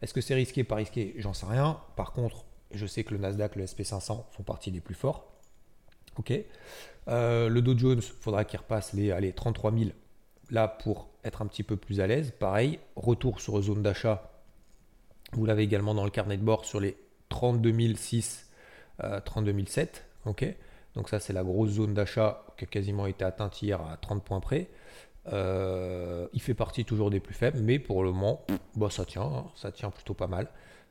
est-ce 0.00 0.14
que 0.14 0.22
c'est 0.22 0.34
risqué, 0.34 0.64
pas 0.64 0.76
risqué? 0.76 1.14
J'en 1.18 1.34
sais 1.34 1.44
rien. 1.44 1.78
Par 1.96 2.12
contre, 2.12 2.46
je 2.72 2.86
sais 2.86 3.04
que 3.04 3.12
le 3.12 3.20
Nasdaq, 3.20 3.56
le 3.56 3.66
SP500 3.66 4.24
font 4.30 4.42
partie 4.42 4.70
des 4.70 4.80
plus 4.80 4.94
forts. 4.94 5.30
Ok. 6.18 6.32
Euh, 7.08 7.48
le 7.48 7.60
Dow 7.60 7.76
Jones, 7.76 7.98
il 7.98 8.02
faudra 8.02 8.44
qu'il 8.44 8.58
repasse 8.58 8.94
les 8.94 9.10
allez, 9.10 9.32
33 9.32 9.72
000 9.72 9.90
là 10.52 10.68
pour 10.68 11.08
être 11.24 11.42
un 11.42 11.46
petit 11.46 11.64
peu 11.64 11.76
plus 11.76 12.00
à 12.00 12.06
l'aise. 12.06 12.32
Pareil, 12.38 12.78
retour 12.94 13.40
sur 13.40 13.60
zone 13.60 13.82
d'achat. 13.82 14.30
Vous 15.32 15.46
l'avez 15.46 15.62
également 15.62 15.94
dans 15.94 16.04
le 16.04 16.10
carnet 16.10 16.36
de 16.36 16.44
bord 16.44 16.64
sur 16.64 16.78
les 16.78 16.96
32 17.30 17.96
006, 17.96 18.50
32 19.24 19.64
007. 19.66 20.04
Ok. 20.26 20.46
Donc 20.94 21.08
ça, 21.08 21.18
c'est 21.18 21.32
la 21.32 21.42
grosse 21.42 21.70
zone 21.70 21.94
d'achat 21.94 22.44
qui 22.58 22.64
a 22.64 22.66
quasiment 22.66 23.06
été 23.06 23.24
atteinte 23.24 23.62
hier 23.62 23.80
à 23.80 23.96
30 23.96 24.22
points 24.22 24.40
près. 24.40 24.68
Euh, 25.32 26.28
il 26.34 26.42
fait 26.42 26.54
partie 26.54 26.84
toujours 26.84 27.10
des 27.10 27.20
plus 27.20 27.34
faibles, 27.34 27.60
mais 27.60 27.78
pour 27.78 28.04
le 28.04 28.12
moment, 28.12 28.44
bah, 28.76 28.90
ça 28.90 29.06
tient, 29.06 29.22
hein. 29.22 29.46
ça 29.54 29.72
tient 29.72 29.90
plutôt 29.90 30.14
pas 30.14 30.26
mal. 30.26 30.48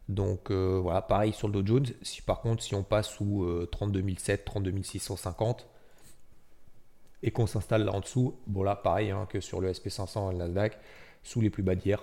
Donc 0.09 0.49
euh, 0.49 0.79
voilà, 0.81 1.01
pareil 1.01 1.33
sur 1.33 1.47
le 1.47 1.61
Dow 1.61 1.65
Jones. 1.75 1.85
Si 2.01 2.23
par 2.23 2.41
contre, 2.41 2.63
si 2.63 2.73
on 2.73 2.83
passe 2.83 3.09
sous 3.09 3.47
32007, 3.71 4.43
32650 4.43 5.67
et 7.23 7.31
qu'on 7.31 7.47
s'installe 7.47 7.85
là 7.85 7.93
en 7.93 7.99
dessous, 7.99 8.35
bon 8.47 8.63
là, 8.63 8.75
pareil 8.75 9.11
hein, 9.11 9.27
que 9.29 9.39
sur 9.39 9.61
le 9.61 9.71
SP500 9.71 10.29
et 10.29 10.31
le 10.33 10.39
Nasdaq, 10.39 10.77
sous 11.23 11.41
les 11.41 11.49
plus 11.49 11.63
bas 11.63 11.75
d'hier, 11.75 12.01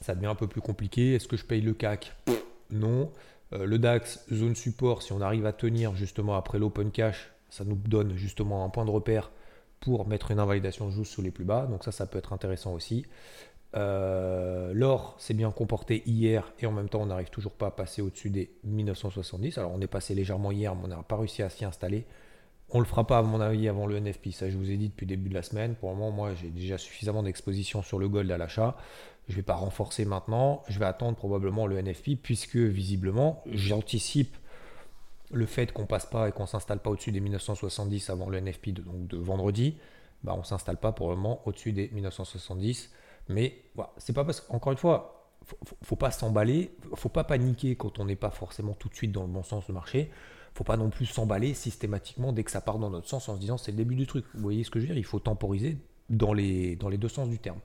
ça 0.00 0.14
devient 0.14 0.26
un 0.26 0.34
peu 0.34 0.46
plus 0.46 0.60
compliqué. 0.60 1.14
Est-ce 1.14 1.28
que 1.28 1.36
je 1.36 1.44
paye 1.44 1.60
le 1.60 1.74
CAC 1.74 2.16
Non. 2.70 3.10
Euh, 3.52 3.66
le 3.66 3.78
DAX, 3.78 4.24
zone 4.32 4.54
support, 4.54 5.02
si 5.02 5.12
on 5.12 5.20
arrive 5.20 5.46
à 5.46 5.52
tenir 5.52 5.94
justement 5.94 6.36
après 6.36 6.58
l'open 6.58 6.90
cash, 6.90 7.30
ça 7.50 7.64
nous 7.64 7.76
donne 7.76 8.16
justement 8.16 8.64
un 8.64 8.68
point 8.70 8.84
de 8.84 8.90
repère 8.90 9.30
pour 9.80 10.08
mettre 10.08 10.30
une 10.30 10.38
invalidation 10.38 10.90
juste 10.90 11.12
sous 11.12 11.22
les 11.22 11.30
plus 11.30 11.44
bas. 11.44 11.66
Donc 11.66 11.84
ça, 11.84 11.92
ça 11.92 12.06
peut 12.06 12.18
être 12.18 12.32
intéressant 12.32 12.72
aussi. 12.72 13.04
Euh, 13.76 14.72
l'or 14.72 15.16
s'est 15.18 15.34
bien 15.34 15.50
comporté 15.50 16.02
hier 16.06 16.52
et 16.60 16.66
en 16.66 16.70
même 16.70 16.88
temps 16.88 17.02
on 17.02 17.06
n'arrive 17.06 17.30
toujours 17.30 17.54
pas 17.54 17.66
à 17.66 17.70
passer 17.72 18.02
au-dessus 18.02 18.30
des 18.30 18.50
1970. 18.62 19.58
Alors 19.58 19.72
on 19.74 19.80
est 19.80 19.88
passé 19.88 20.14
légèrement 20.14 20.52
hier 20.52 20.76
mais 20.76 20.84
on 20.84 20.88
n'a 20.88 21.02
pas 21.02 21.16
réussi 21.16 21.42
à 21.42 21.48
s'y 21.48 21.64
installer. 21.64 22.06
On 22.76 22.80
le 22.80 22.86
fera 22.86 23.06
pas 23.06 23.18
à 23.18 23.22
mon 23.22 23.40
avis 23.40 23.68
avant 23.68 23.86
le 23.86 24.00
NFP, 24.00 24.32
ça 24.32 24.50
je 24.50 24.56
vous 24.56 24.68
ai 24.68 24.76
dit 24.76 24.88
depuis 24.88 25.06
le 25.06 25.10
début 25.10 25.28
de 25.28 25.34
la 25.34 25.42
semaine. 25.42 25.76
Pour 25.76 25.90
le 25.90 25.96
moment 25.96 26.10
moi 26.10 26.34
j'ai 26.34 26.48
déjà 26.48 26.76
suffisamment 26.76 27.22
d'exposition 27.22 27.82
sur 27.82 28.00
le 28.00 28.08
gold 28.08 28.30
à 28.32 28.36
l'achat. 28.36 28.76
Je 29.28 29.32
ne 29.32 29.36
vais 29.36 29.42
pas 29.42 29.54
renforcer 29.54 30.04
maintenant, 30.04 30.64
je 30.68 30.80
vais 30.80 30.84
attendre 30.84 31.16
probablement 31.16 31.68
le 31.68 31.80
NFP 31.80 32.16
puisque 32.20 32.56
visiblement 32.56 33.44
j'anticipe 33.46 34.36
le 35.30 35.46
fait 35.46 35.72
qu'on 35.72 35.86
passe 35.86 36.06
pas 36.06 36.28
et 36.28 36.32
qu'on 36.32 36.46
s'installe 36.46 36.80
pas 36.80 36.90
au-dessus 36.90 37.12
des 37.12 37.20
1970 37.20 38.10
avant 38.10 38.28
le 38.28 38.40
NFP 38.40 38.70
de, 38.70 39.16
vendredi, 39.18 39.76
bah 40.24 40.34
on 40.36 40.42
s'installe 40.42 40.76
pas 40.76 40.90
pour 40.90 41.10
le 41.10 41.16
moment 41.16 41.42
au-dessus 41.46 41.70
des 41.70 41.88
1970. 41.90 42.90
Mais 43.28 43.62
voilà, 43.76 43.92
c'est 43.98 44.12
pas 44.12 44.24
parce 44.24 44.40
qu'encore 44.40 44.72
une 44.72 44.78
fois, 44.78 45.30
faut, 45.44 45.58
faut 45.82 45.96
pas 45.96 46.10
s'emballer, 46.10 46.76
faut 46.94 47.08
pas 47.08 47.24
paniquer 47.24 47.76
quand 47.76 48.00
on 48.00 48.04
n'est 48.04 48.16
pas 48.16 48.30
forcément 48.30 48.74
tout 48.74 48.88
de 48.88 48.94
suite 48.94 49.12
dans 49.12 49.22
le 49.22 49.28
bon 49.28 49.44
sens 49.44 49.64
du 49.64 49.72
marché. 49.72 50.10
Faut 50.54 50.64
pas 50.64 50.76
non 50.76 50.88
plus 50.88 51.06
s'emballer 51.06 51.52
systématiquement 51.52 52.32
dès 52.32 52.44
que 52.44 52.50
ça 52.50 52.60
part 52.60 52.78
dans 52.78 52.90
notre 52.90 53.08
sens 53.08 53.28
en 53.28 53.34
se 53.34 53.40
disant 53.40 53.58
c'est 53.58 53.72
le 53.72 53.76
début 53.76 53.96
du 53.96 54.06
truc. 54.06 54.24
Vous 54.34 54.42
voyez 54.42 54.64
ce 54.64 54.70
que 54.70 54.78
je 54.78 54.84
veux 54.84 54.94
dire? 54.94 54.98
Il 54.98 55.04
faut 55.04 55.18
temporiser 55.18 55.78
dans 56.10 56.32
les, 56.32 56.76
dans 56.76 56.88
les 56.88 56.96
deux 56.96 57.08
sens 57.08 57.28
du 57.28 57.38
terme. 57.38 57.58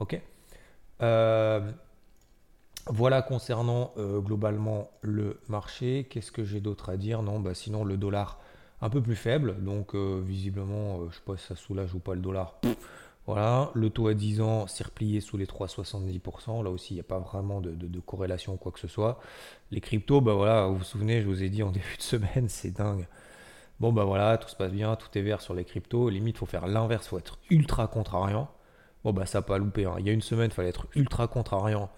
Ok? 0.00 0.20
Euh, 1.02 1.70
Voilà 2.86 3.22
concernant 3.22 3.92
euh, 3.96 4.20
globalement 4.20 4.90
le 5.00 5.40
marché. 5.48 6.06
Qu'est-ce 6.10 6.32
que 6.32 6.44
j'ai 6.44 6.60
d'autre 6.60 6.90
à 6.90 6.96
dire? 6.96 7.22
Non, 7.22 7.40
bah 7.40 7.54
sinon 7.54 7.84
le 7.84 7.96
dollar 7.96 8.40
un 8.82 8.90
peu 8.90 9.00
plus 9.00 9.16
faible. 9.16 9.62
Donc 9.64 9.94
euh, 9.94 10.20
visiblement, 10.22 11.08
je 11.08 11.14
sais 11.14 11.22
pas 11.24 11.36
si 11.36 11.46
ça 11.46 11.56
soulage 11.56 11.94
ou 11.94 11.98
pas 11.98 12.14
le 12.14 12.20
dollar. 12.20 12.60
Voilà, 13.26 13.70
le 13.72 13.88
taux 13.88 14.08
à 14.08 14.14
10 14.14 14.42
ans 14.42 14.66
s'est 14.66 14.84
replié 14.84 15.20
sous 15.20 15.38
les 15.38 15.46
3,70%. 15.46 16.62
Là 16.62 16.70
aussi, 16.70 16.92
il 16.92 16.96
n'y 16.96 17.00
a 17.00 17.04
pas 17.04 17.18
vraiment 17.18 17.60
de, 17.62 18.00
corrélation 18.00 18.54
ou 18.54 18.56
quoi 18.56 18.70
que 18.70 18.80
ce 18.80 18.88
soit. 18.88 19.18
Les 19.70 19.80
cryptos, 19.80 20.20
bah 20.20 20.34
voilà, 20.34 20.66
vous 20.66 20.76
vous 20.76 20.84
souvenez, 20.84 21.22
je 21.22 21.26
vous 21.26 21.42
ai 21.42 21.48
dit 21.48 21.62
en 21.62 21.70
début 21.72 21.96
de 21.96 22.02
semaine, 22.02 22.48
c'est 22.48 22.70
dingue. 22.70 23.06
Bon, 23.80 23.92
bah 23.92 24.04
voilà, 24.04 24.36
tout 24.38 24.48
se 24.48 24.56
passe 24.56 24.72
bien, 24.72 24.94
tout 24.96 25.08
est 25.18 25.22
vert 25.22 25.40
sur 25.40 25.54
les 25.54 25.64
cryptos. 25.64 26.10
Limite, 26.10 26.36
il 26.36 26.38
faut 26.38 26.46
faire 26.46 26.66
l'inverse, 26.66 27.06
il 27.06 27.08
faut 27.08 27.18
être 27.18 27.38
ultra 27.50 27.86
contrariant. 27.88 28.48
Bon, 29.04 29.12
bah 29.12 29.26
ça 29.26 29.38
n'a 29.38 29.42
pas 29.42 29.58
loupé. 29.58 29.86
Hein. 29.86 29.96
Il 29.98 30.06
y 30.06 30.10
a 30.10 30.12
une 30.12 30.22
semaine, 30.22 30.50
il 30.50 30.54
fallait 30.54 30.68
être 30.68 30.86
ultra 30.94 31.26
contrariant 31.26 31.90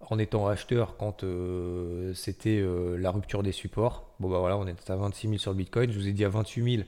en 0.00 0.18
étant 0.18 0.46
acheteur 0.48 0.96
quand 0.98 1.24
euh, 1.24 2.12
c'était 2.14 2.60
euh, 2.60 2.96
la 2.98 3.10
rupture 3.10 3.42
des 3.42 3.52
supports. 3.52 4.14
Bon, 4.20 4.28
bah 4.28 4.38
voilà, 4.38 4.58
on 4.58 4.66
est 4.66 4.90
à 4.90 4.96
26 4.96 5.28
000 5.28 5.38
sur 5.38 5.52
le 5.52 5.56
Bitcoin. 5.56 5.90
Je 5.90 5.98
vous 5.98 6.08
ai 6.08 6.12
dit 6.12 6.24
à 6.24 6.28
28 6.28 6.62
000, 6.62 6.82
il 6.82 6.86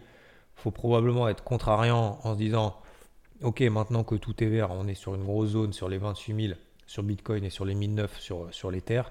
faut 0.55 0.71
probablement 0.71 1.29
être 1.29 1.43
contrariant 1.45 2.19
en 2.23 2.35
se 2.35 2.39
disant 2.39 2.77
ok, 3.43 3.61
maintenant 3.63 4.05
que 4.05 4.15
tout 4.15 4.43
est 4.43 4.49
vert, 4.49 4.71
on 4.71 4.87
est 4.89 4.95
sur 4.95 5.15
une 5.15 5.25
grosse 5.25 5.51
zone 5.51 5.73
sur 5.73 5.89
les 5.89 5.99
28 5.99 6.49
000 6.49 6.59
sur 6.87 7.03
Bitcoin 7.03 7.45
et 7.45 7.51
sur 7.51 7.65
les 7.65 7.75
1009 7.75 8.21
sur, 8.21 8.53
sur 8.53 8.71
l'Ether. 8.71 9.03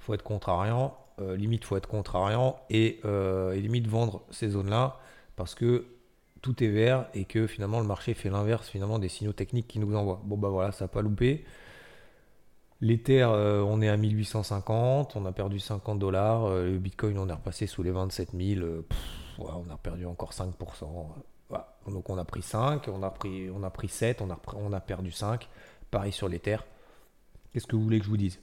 Il 0.00 0.04
faut 0.04 0.14
être 0.14 0.22
contrariant, 0.22 0.96
euh, 1.20 1.36
limite, 1.36 1.64
faut 1.64 1.76
être 1.76 1.88
contrariant 1.88 2.56
et, 2.70 3.00
euh, 3.04 3.52
et 3.52 3.60
limite 3.60 3.86
vendre 3.86 4.22
ces 4.30 4.50
zones-là 4.50 4.98
parce 5.36 5.54
que 5.54 5.86
tout 6.42 6.62
est 6.62 6.68
vert 6.68 7.06
et 7.14 7.24
que 7.24 7.46
finalement 7.46 7.80
le 7.80 7.86
marché 7.86 8.14
fait 8.14 8.30
l'inverse 8.30 8.68
finalement 8.68 8.98
des 8.98 9.08
signaux 9.08 9.32
techniques 9.32 9.66
qui 9.66 9.78
nous 9.78 9.94
envoient. 9.96 10.20
Bon 10.24 10.36
bah 10.36 10.48
voilà, 10.48 10.72
ça 10.72 10.84
n'a 10.84 10.88
pas 10.88 11.02
loupé. 11.02 11.44
L'Ether, 12.80 13.22
euh, 13.22 13.62
on 13.62 13.80
est 13.80 13.88
à 13.88 13.96
1850, 13.96 15.16
on 15.16 15.24
a 15.24 15.32
perdu 15.32 15.58
50 15.58 15.98
dollars. 15.98 16.50
le 16.50 16.78
Bitcoin, 16.78 17.18
on 17.18 17.28
est 17.28 17.32
repassé 17.32 17.66
sous 17.66 17.82
les 17.82 17.90
27 17.90 18.30
000. 18.34 18.66
on 19.38 19.70
a 19.70 19.76
perdu 19.78 20.04
encore 20.06 20.32
5%. 20.32 20.52
Donc 21.88 22.10
on 22.10 22.18
a 22.18 22.24
pris 22.24 22.42
5, 22.42 22.88
on 22.88 23.02
a 23.02 23.10
pris, 23.10 23.50
on 23.50 23.62
a 23.62 23.70
pris 23.70 23.88
7, 23.88 24.22
on 24.22 24.30
a, 24.30 24.38
on 24.56 24.72
a 24.72 24.80
perdu 24.80 25.10
5. 25.10 25.48
Pareil 25.90 26.12
sur 26.12 26.28
les 26.28 26.38
terres. 26.38 26.64
Qu'est-ce 27.52 27.66
que 27.66 27.76
vous 27.76 27.82
voulez 27.82 27.98
que 27.98 28.04
je 28.04 28.10
vous 28.10 28.16
dise? 28.16 28.40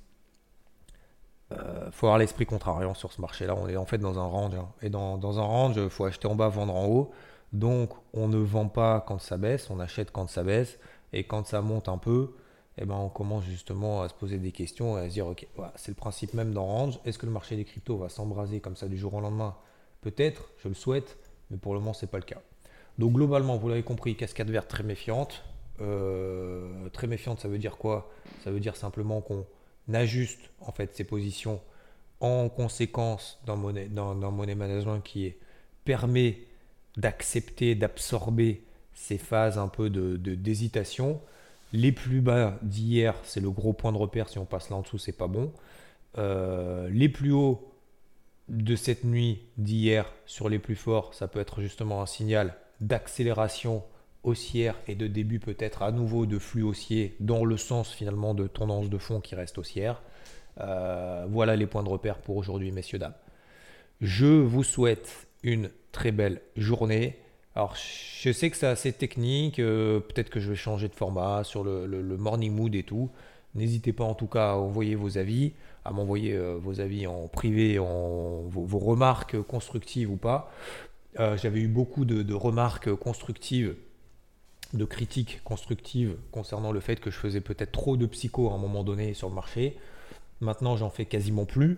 Euh, 1.51 1.91
faut 1.91 2.07
avoir 2.07 2.17
l'esprit 2.17 2.45
contrariant 2.45 2.93
sur 2.93 3.11
ce 3.11 3.19
marché-là. 3.19 3.55
On 3.55 3.67
est 3.67 3.75
en 3.75 3.85
fait 3.85 3.97
dans 3.97 4.17
un 4.19 4.25
range. 4.25 4.55
hein. 4.55 4.69
Et 4.81 4.89
dans, 4.89 5.39
un 5.39 5.43
range, 5.43 5.75
il 5.77 5.89
faut 5.89 6.05
acheter 6.05 6.27
en 6.27 6.35
bas, 6.35 6.47
vendre 6.47 6.75
en 6.75 6.85
haut. 6.87 7.11
Donc, 7.51 7.91
on 8.13 8.27
ne 8.27 8.37
vend 8.37 8.69
pas 8.69 9.01
quand 9.01 9.19
ça 9.19 9.37
baisse, 9.37 9.69
on 9.69 9.79
achète 9.79 10.11
quand 10.11 10.29
ça 10.29 10.43
baisse. 10.43 10.79
Et 11.13 11.25
quand 11.25 11.45
ça 11.45 11.61
monte 11.61 11.89
un 11.89 11.97
peu, 11.97 12.35
eh 12.77 12.85
ben, 12.85 12.95
on 12.95 13.09
commence 13.09 13.43
justement 13.43 14.01
à 14.01 14.07
se 14.07 14.13
poser 14.13 14.37
des 14.37 14.53
questions 14.53 14.97
et 14.97 15.01
à 15.01 15.09
se 15.09 15.13
dire, 15.13 15.27
ok, 15.27 15.45
c'est 15.75 15.89
le 15.91 15.95
principe 15.95 16.33
même 16.33 16.53
dans 16.53 16.65
range. 16.65 16.99
Est-ce 17.03 17.17
que 17.17 17.25
le 17.25 17.33
marché 17.33 17.57
des 17.57 17.65
cryptos 17.65 17.97
va 17.97 18.07
s'embraser 18.07 18.61
comme 18.61 18.77
ça 18.77 18.87
du 18.87 18.97
jour 18.97 19.13
au 19.13 19.19
lendemain? 19.19 19.55
Peut-être, 19.99 20.51
je 20.57 20.69
le 20.69 20.73
souhaite, 20.73 21.17
mais 21.49 21.57
pour 21.57 21.73
le 21.73 21.79
moment, 21.81 21.93
c'est 21.93 22.09
pas 22.09 22.17
le 22.17 22.23
cas. 22.23 22.41
Donc, 22.99 23.13
globalement, 23.13 23.57
vous 23.57 23.69
l'avez 23.69 23.83
compris, 23.83 24.15
cascade 24.15 24.49
verte 24.49 24.67
très 24.67 24.83
méfiante. 24.83 25.43
Euh, 25.81 26.89
très 26.89 27.07
méfiante, 27.07 27.39
ça 27.39 27.47
veut 27.47 27.57
dire 27.57 27.77
quoi? 27.77 28.11
Ça 28.43 28.51
veut 28.51 28.59
dire 28.59 28.75
simplement 28.75 29.21
qu'on 29.21 29.45
ajuste 29.93 30.39
en 30.59 30.71
fait 30.71 30.95
ses 30.95 31.03
positions 31.03 31.59
en 32.19 32.49
conséquence 32.49 33.39
d'un 33.47 33.55
money, 33.55 33.85
d'un 33.87 34.13
money 34.13 34.53
management 34.53 34.99
qui 35.01 35.33
permet 35.85 36.37
d'accepter, 36.97 37.73
d'absorber 37.73 38.63
ces 38.93 39.17
phases 39.17 39.57
un 39.57 39.67
peu 39.67 39.89
de- 39.89 40.17
d'hésitation. 40.35 41.19
Les 41.73 41.91
plus 41.91 42.21
bas 42.21 42.59
d'hier, 42.61 43.15
c'est 43.23 43.39
le 43.39 43.49
gros 43.49 43.73
point 43.73 43.91
de 43.91 43.97
repère. 43.97 44.29
Si 44.29 44.37
on 44.37 44.45
passe 44.45 44.69
là 44.69 44.75
en 44.75 44.81
dessous, 44.81 44.99
c'est 44.99 45.17
pas 45.17 45.27
bon. 45.27 45.51
Euh, 46.17 46.89
les 46.91 47.09
plus 47.09 47.31
hauts 47.31 47.71
de 48.49 48.75
cette 48.75 49.03
nuit 49.03 49.41
d'hier 49.57 50.11
sur 50.25 50.49
les 50.49 50.59
plus 50.59 50.75
forts, 50.75 51.13
ça 51.15 51.27
peut 51.27 51.39
être 51.39 51.61
justement 51.61 52.01
un 52.01 52.05
signal 52.05 52.53
d'accélération 52.81 53.83
haussière 54.23 54.75
et 54.87 54.95
de 54.95 55.07
début 55.07 55.39
peut-être 55.39 55.81
à 55.81 55.91
nouveau 55.91 56.25
de 56.25 56.37
flux 56.37 56.63
haussier 56.63 57.15
dans 57.19 57.45
le 57.45 57.57
sens 57.57 57.91
finalement 57.91 58.33
de 58.33 58.47
tendance 58.47 58.89
de 58.89 58.97
fond 58.97 59.19
qui 59.19 59.35
reste 59.35 59.57
haussière. 59.57 60.01
Euh, 60.59 61.25
voilà 61.29 61.55
les 61.55 61.65
points 61.65 61.83
de 61.83 61.89
repère 61.89 62.17
pour 62.17 62.37
aujourd'hui, 62.37 62.71
messieurs, 62.71 62.99
dames. 62.99 63.13
Je 64.01 64.25
vous 64.25 64.63
souhaite 64.63 65.27
une 65.43 65.69
très 65.91 66.11
belle 66.11 66.41
journée. 66.55 67.17
Alors, 67.55 67.75
je 67.75 68.31
sais 68.31 68.49
que 68.49 68.57
c'est 68.57 68.67
assez 68.67 68.93
technique. 68.93 69.59
euh, 69.59 69.99
Peut-être 69.99 70.29
que 70.29 70.39
je 70.39 70.49
vais 70.49 70.55
changer 70.55 70.87
de 70.87 70.95
format 70.95 71.43
sur 71.43 71.63
le, 71.63 71.87
morning 72.17 72.53
mood 72.53 72.73
et 72.75 72.83
tout. 72.83 73.09
N'hésitez 73.55 73.91
pas 73.91 74.05
en 74.05 74.13
tout 74.13 74.27
cas 74.27 74.51
à 74.51 74.55
envoyer 74.55 74.95
vos 74.95 75.17
avis, 75.17 75.53
à 75.83 75.91
m'envoyer 75.91 76.33
euh, 76.33 76.57
vos 76.57 76.79
avis 76.79 77.05
en 77.07 77.27
privé, 77.27 77.79
en, 77.79 78.43
vos 78.47 78.79
remarques 78.79 79.41
constructives 79.41 80.09
ou 80.09 80.15
pas. 80.15 80.51
Euh, 81.19 81.37
J'avais 81.37 81.59
eu 81.59 81.67
beaucoup 81.67 82.05
de, 82.05 82.33
remarques 82.33 82.93
constructives, 82.95 83.75
de 84.73 84.85
critiques 84.85 85.41
constructives 85.43 86.15
concernant 86.31 86.71
le 86.71 86.79
fait 86.79 86.99
que 86.99 87.11
je 87.11 87.17
faisais 87.17 87.41
peut-être 87.41 87.71
trop 87.71 87.97
de 87.97 88.05
psycho 88.05 88.49
à 88.49 88.53
un 88.53 88.57
moment 88.57 88.83
donné 88.83 89.13
sur 89.13 89.29
le 89.29 89.35
marché. 89.35 89.77
Maintenant, 90.39 90.77
j'en 90.77 90.89
fais 90.89 91.05
quasiment 91.05 91.45
plus. 91.45 91.77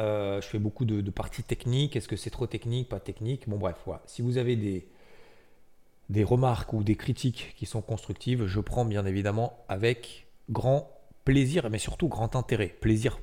Euh, 0.00 0.40
je 0.40 0.46
fais 0.46 0.58
beaucoup 0.58 0.84
de, 0.84 1.10
parties 1.10 1.42
techniques. 1.42 1.96
Est-ce 1.96 2.08
que 2.08 2.16
c'est 2.16 2.30
trop 2.30 2.46
technique, 2.46 2.88
pas 2.88 3.00
technique? 3.00 3.48
Bon, 3.48 3.56
bref, 3.56 3.76
voilà. 3.84 4.02
Si 4.06 4.22
vous 4.22 4.38
avez 4.38 4.56
des, 4.56 4.86
des 6.08 6.24
remarques 6.24 6.72
ou 6.72 6.82
des 6.82 6.96
critiques 6.96 7.54
qui 7.56 7.66
sont 7.66 7.82
constructives, 7.82 8.46
je 8.46 8.60
prends 8.60 8.84
bien 8.84 9.06
évidemment 9.06 9.64
avec 9.68 10.26
grand 10.50 10.90
plaisir, 11.24 11.68
mais 11.70 11.78
surtout 11.78 12.08
grand 12.08 12.36
intérêt. 12.36 12.68
Plaisir, 12.80 13.18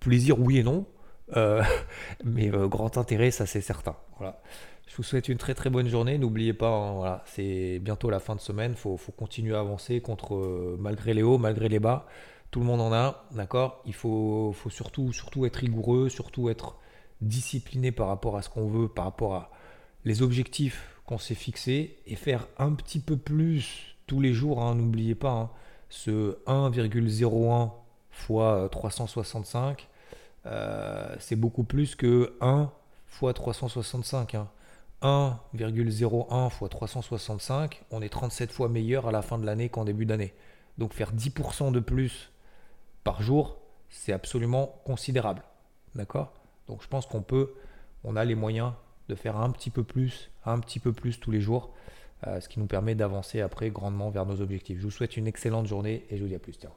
plaisir 0.00 0.38
oui 0.40 0.58
et 0.58 0.62
non, 0.62 0.86
mais 2.24 2.52
euh, 2.52 2.66
grand 2.68 2.96
intérêt, 2.98 3.30
ça 3.30 3.46
c'est 3.46 3.60
certain. 3.60 3.96
Voilà. 4.18 4.40
Je 4.86 4.96
vous 4.96 5.02
souhaite 5.02 5.28
une 5.28 5.38
très 5.38 5.54
très 5.54 5.70
bonne 5.70 5.88
journée. 5.88 6.18
N'oubliez 6.18 6.52
pas, 6.52 6.68
hein, 6.68 6.92
voilà, 6.92 7.22
c'est 7.26 7.78
bientôt 7.78 8.10
la 8.10 8.20
fin 8.20 8.34
de 8.34 8.40
semaine. 8.40 8.72
Il 8.72 8.76
faut, 8.78 8.96
faut 8.96 9.12
continuer 9.12 9.54
à 9.56 9.60
avancer 9.60 10.00
contre, 10.00 10.34
euh, 10.34 10.76
malgré 10.78 11.14
les 11.14 11.22
hauts, 11.22 11.38
malgré 11.38 11.68
les 11.68 11.78
bas. 11.80 12.06
Tout 12.50 12.60
le 12.60 12.66
monde 12.66 12.82
en 12.82 12.92
a, 12.92 13.24
d'accord? 13.32 13.82
Il 13.86 13.94
faut, 13.94 14.52
faut 14.52 14.68
surtout, 14.68 15.12
surtout 15.12 15.46
être 15.46 15.56
rigoureux, 15.56 16.10
surtout 16.10 16.50
être 16.50 16.76
discipliné 17.22 17.92
par 17.92 18.08
rapport 18.08 18.36
à 18.36 18.42
ce 18.42 18.50
qu'on 18.50 18.66
veut, 18.68 18.88
par 18.88 19.04
rapport 19.06 19.34
à 19.34 19.50
les 20.04 20.20
objectifs 20.22 20.98
qu'on 21.06 21.18
s'est 21.18 21.34
fixés 21.34 21.96
et 22.06 22.16
faire 22.16 22.46
un 22.58 22.72
petit 22.74 23.00
peu 23.00 23.16
plus 23.16 23.96
tous 24.06 24.20
les 24.20 24.34
jours. 24.34 24.62
hein, 24.62 24.74
N'oubliez 24.74 25.14
pas, 25.14 25.30
hein, 25.30 25.50
ce 25.88 26.36
1,01 26.46 27.70
fois 28.10 28.68
365, 28.70 29.88
euh, 30.46 31.14
c'est 31.18 31.36
beaucoup 31.36 31.64
plus 31.64 31.94
que 31.94 32.36
1 32.40 32.70
fois 33.06 33.32
365. 33.32 34.34
hein. 34.34 34.48
1,01 35.02 36.50
fois 36.50 36.68
365, 36.68 37.82
on 37.90 38.02
est 38.02 38.08
37 38.08 38.52
fois 38.52 38.68
meilleur 38.68 39.08
à 39.08 39.12
la 39.12 39.22
fin 39.22 39.38
de 39.38 39.44
l'année 39.44 39.68
qu'en 39.68 39.84
début 39.84 40.06
d'année. 40.06 40.32
Donc 40.78 40.92
faire 40.92 41.12
10% 41.12 41.72
de 41.72 41.80
plus 41.80 42.30
par 43.02 43.20
jour, 43.20 43.58
c'est 43.90 44.12
absolument 44.12 44.80
considérable. 44.84 45.42
D'accord? 45.96 46.32
Donc 46.68 46.82
je 46.82 46.88
pense 46.88 47.06
qu'on 47.06 47.22
peut, 47.22 47.52
on 48.04 48.14
a 48.14 48.24
les 48.24 48.36
moyens 48.36 48.72
de 49.08 49.14
faire 49.16 49.36
un 49.36 49.50
petit 49.50 49.70
peu 49.70 49.82
plus, 49.82 50.30
un 50.44 50.60
petit 50.60 50.78
peu 50.78 50.92
plus 50.92 51.18
tous 51.18 51.32
les 51.32 51.40
jours, 51.40 51.74
euh, 52.26 52.40
ce 52.40 52.48
qui 52.48 52.60
nous 52.60 52.66
permet 52.66 52.94
d'avancer 52.94 53.40
après 53.40 53.70
grandement 53.70 54.10
vers 54.10 54.24
nos 54.24 54.40
objectifs. 54.40 54.78
Je 54.78 54.84
vous 54.84 54.90
souhaite 54.92 55.16
une 55.16 55.26
excellente 55.26 55.66
journée 55.66 56.06
et 56.10 56.16
je 56.16 56.22
vous 56.22 56.28
dis 56.28 56.36
à 56.36 56.38
plus. 56.38 56.52
Ciao. 56.52 56.70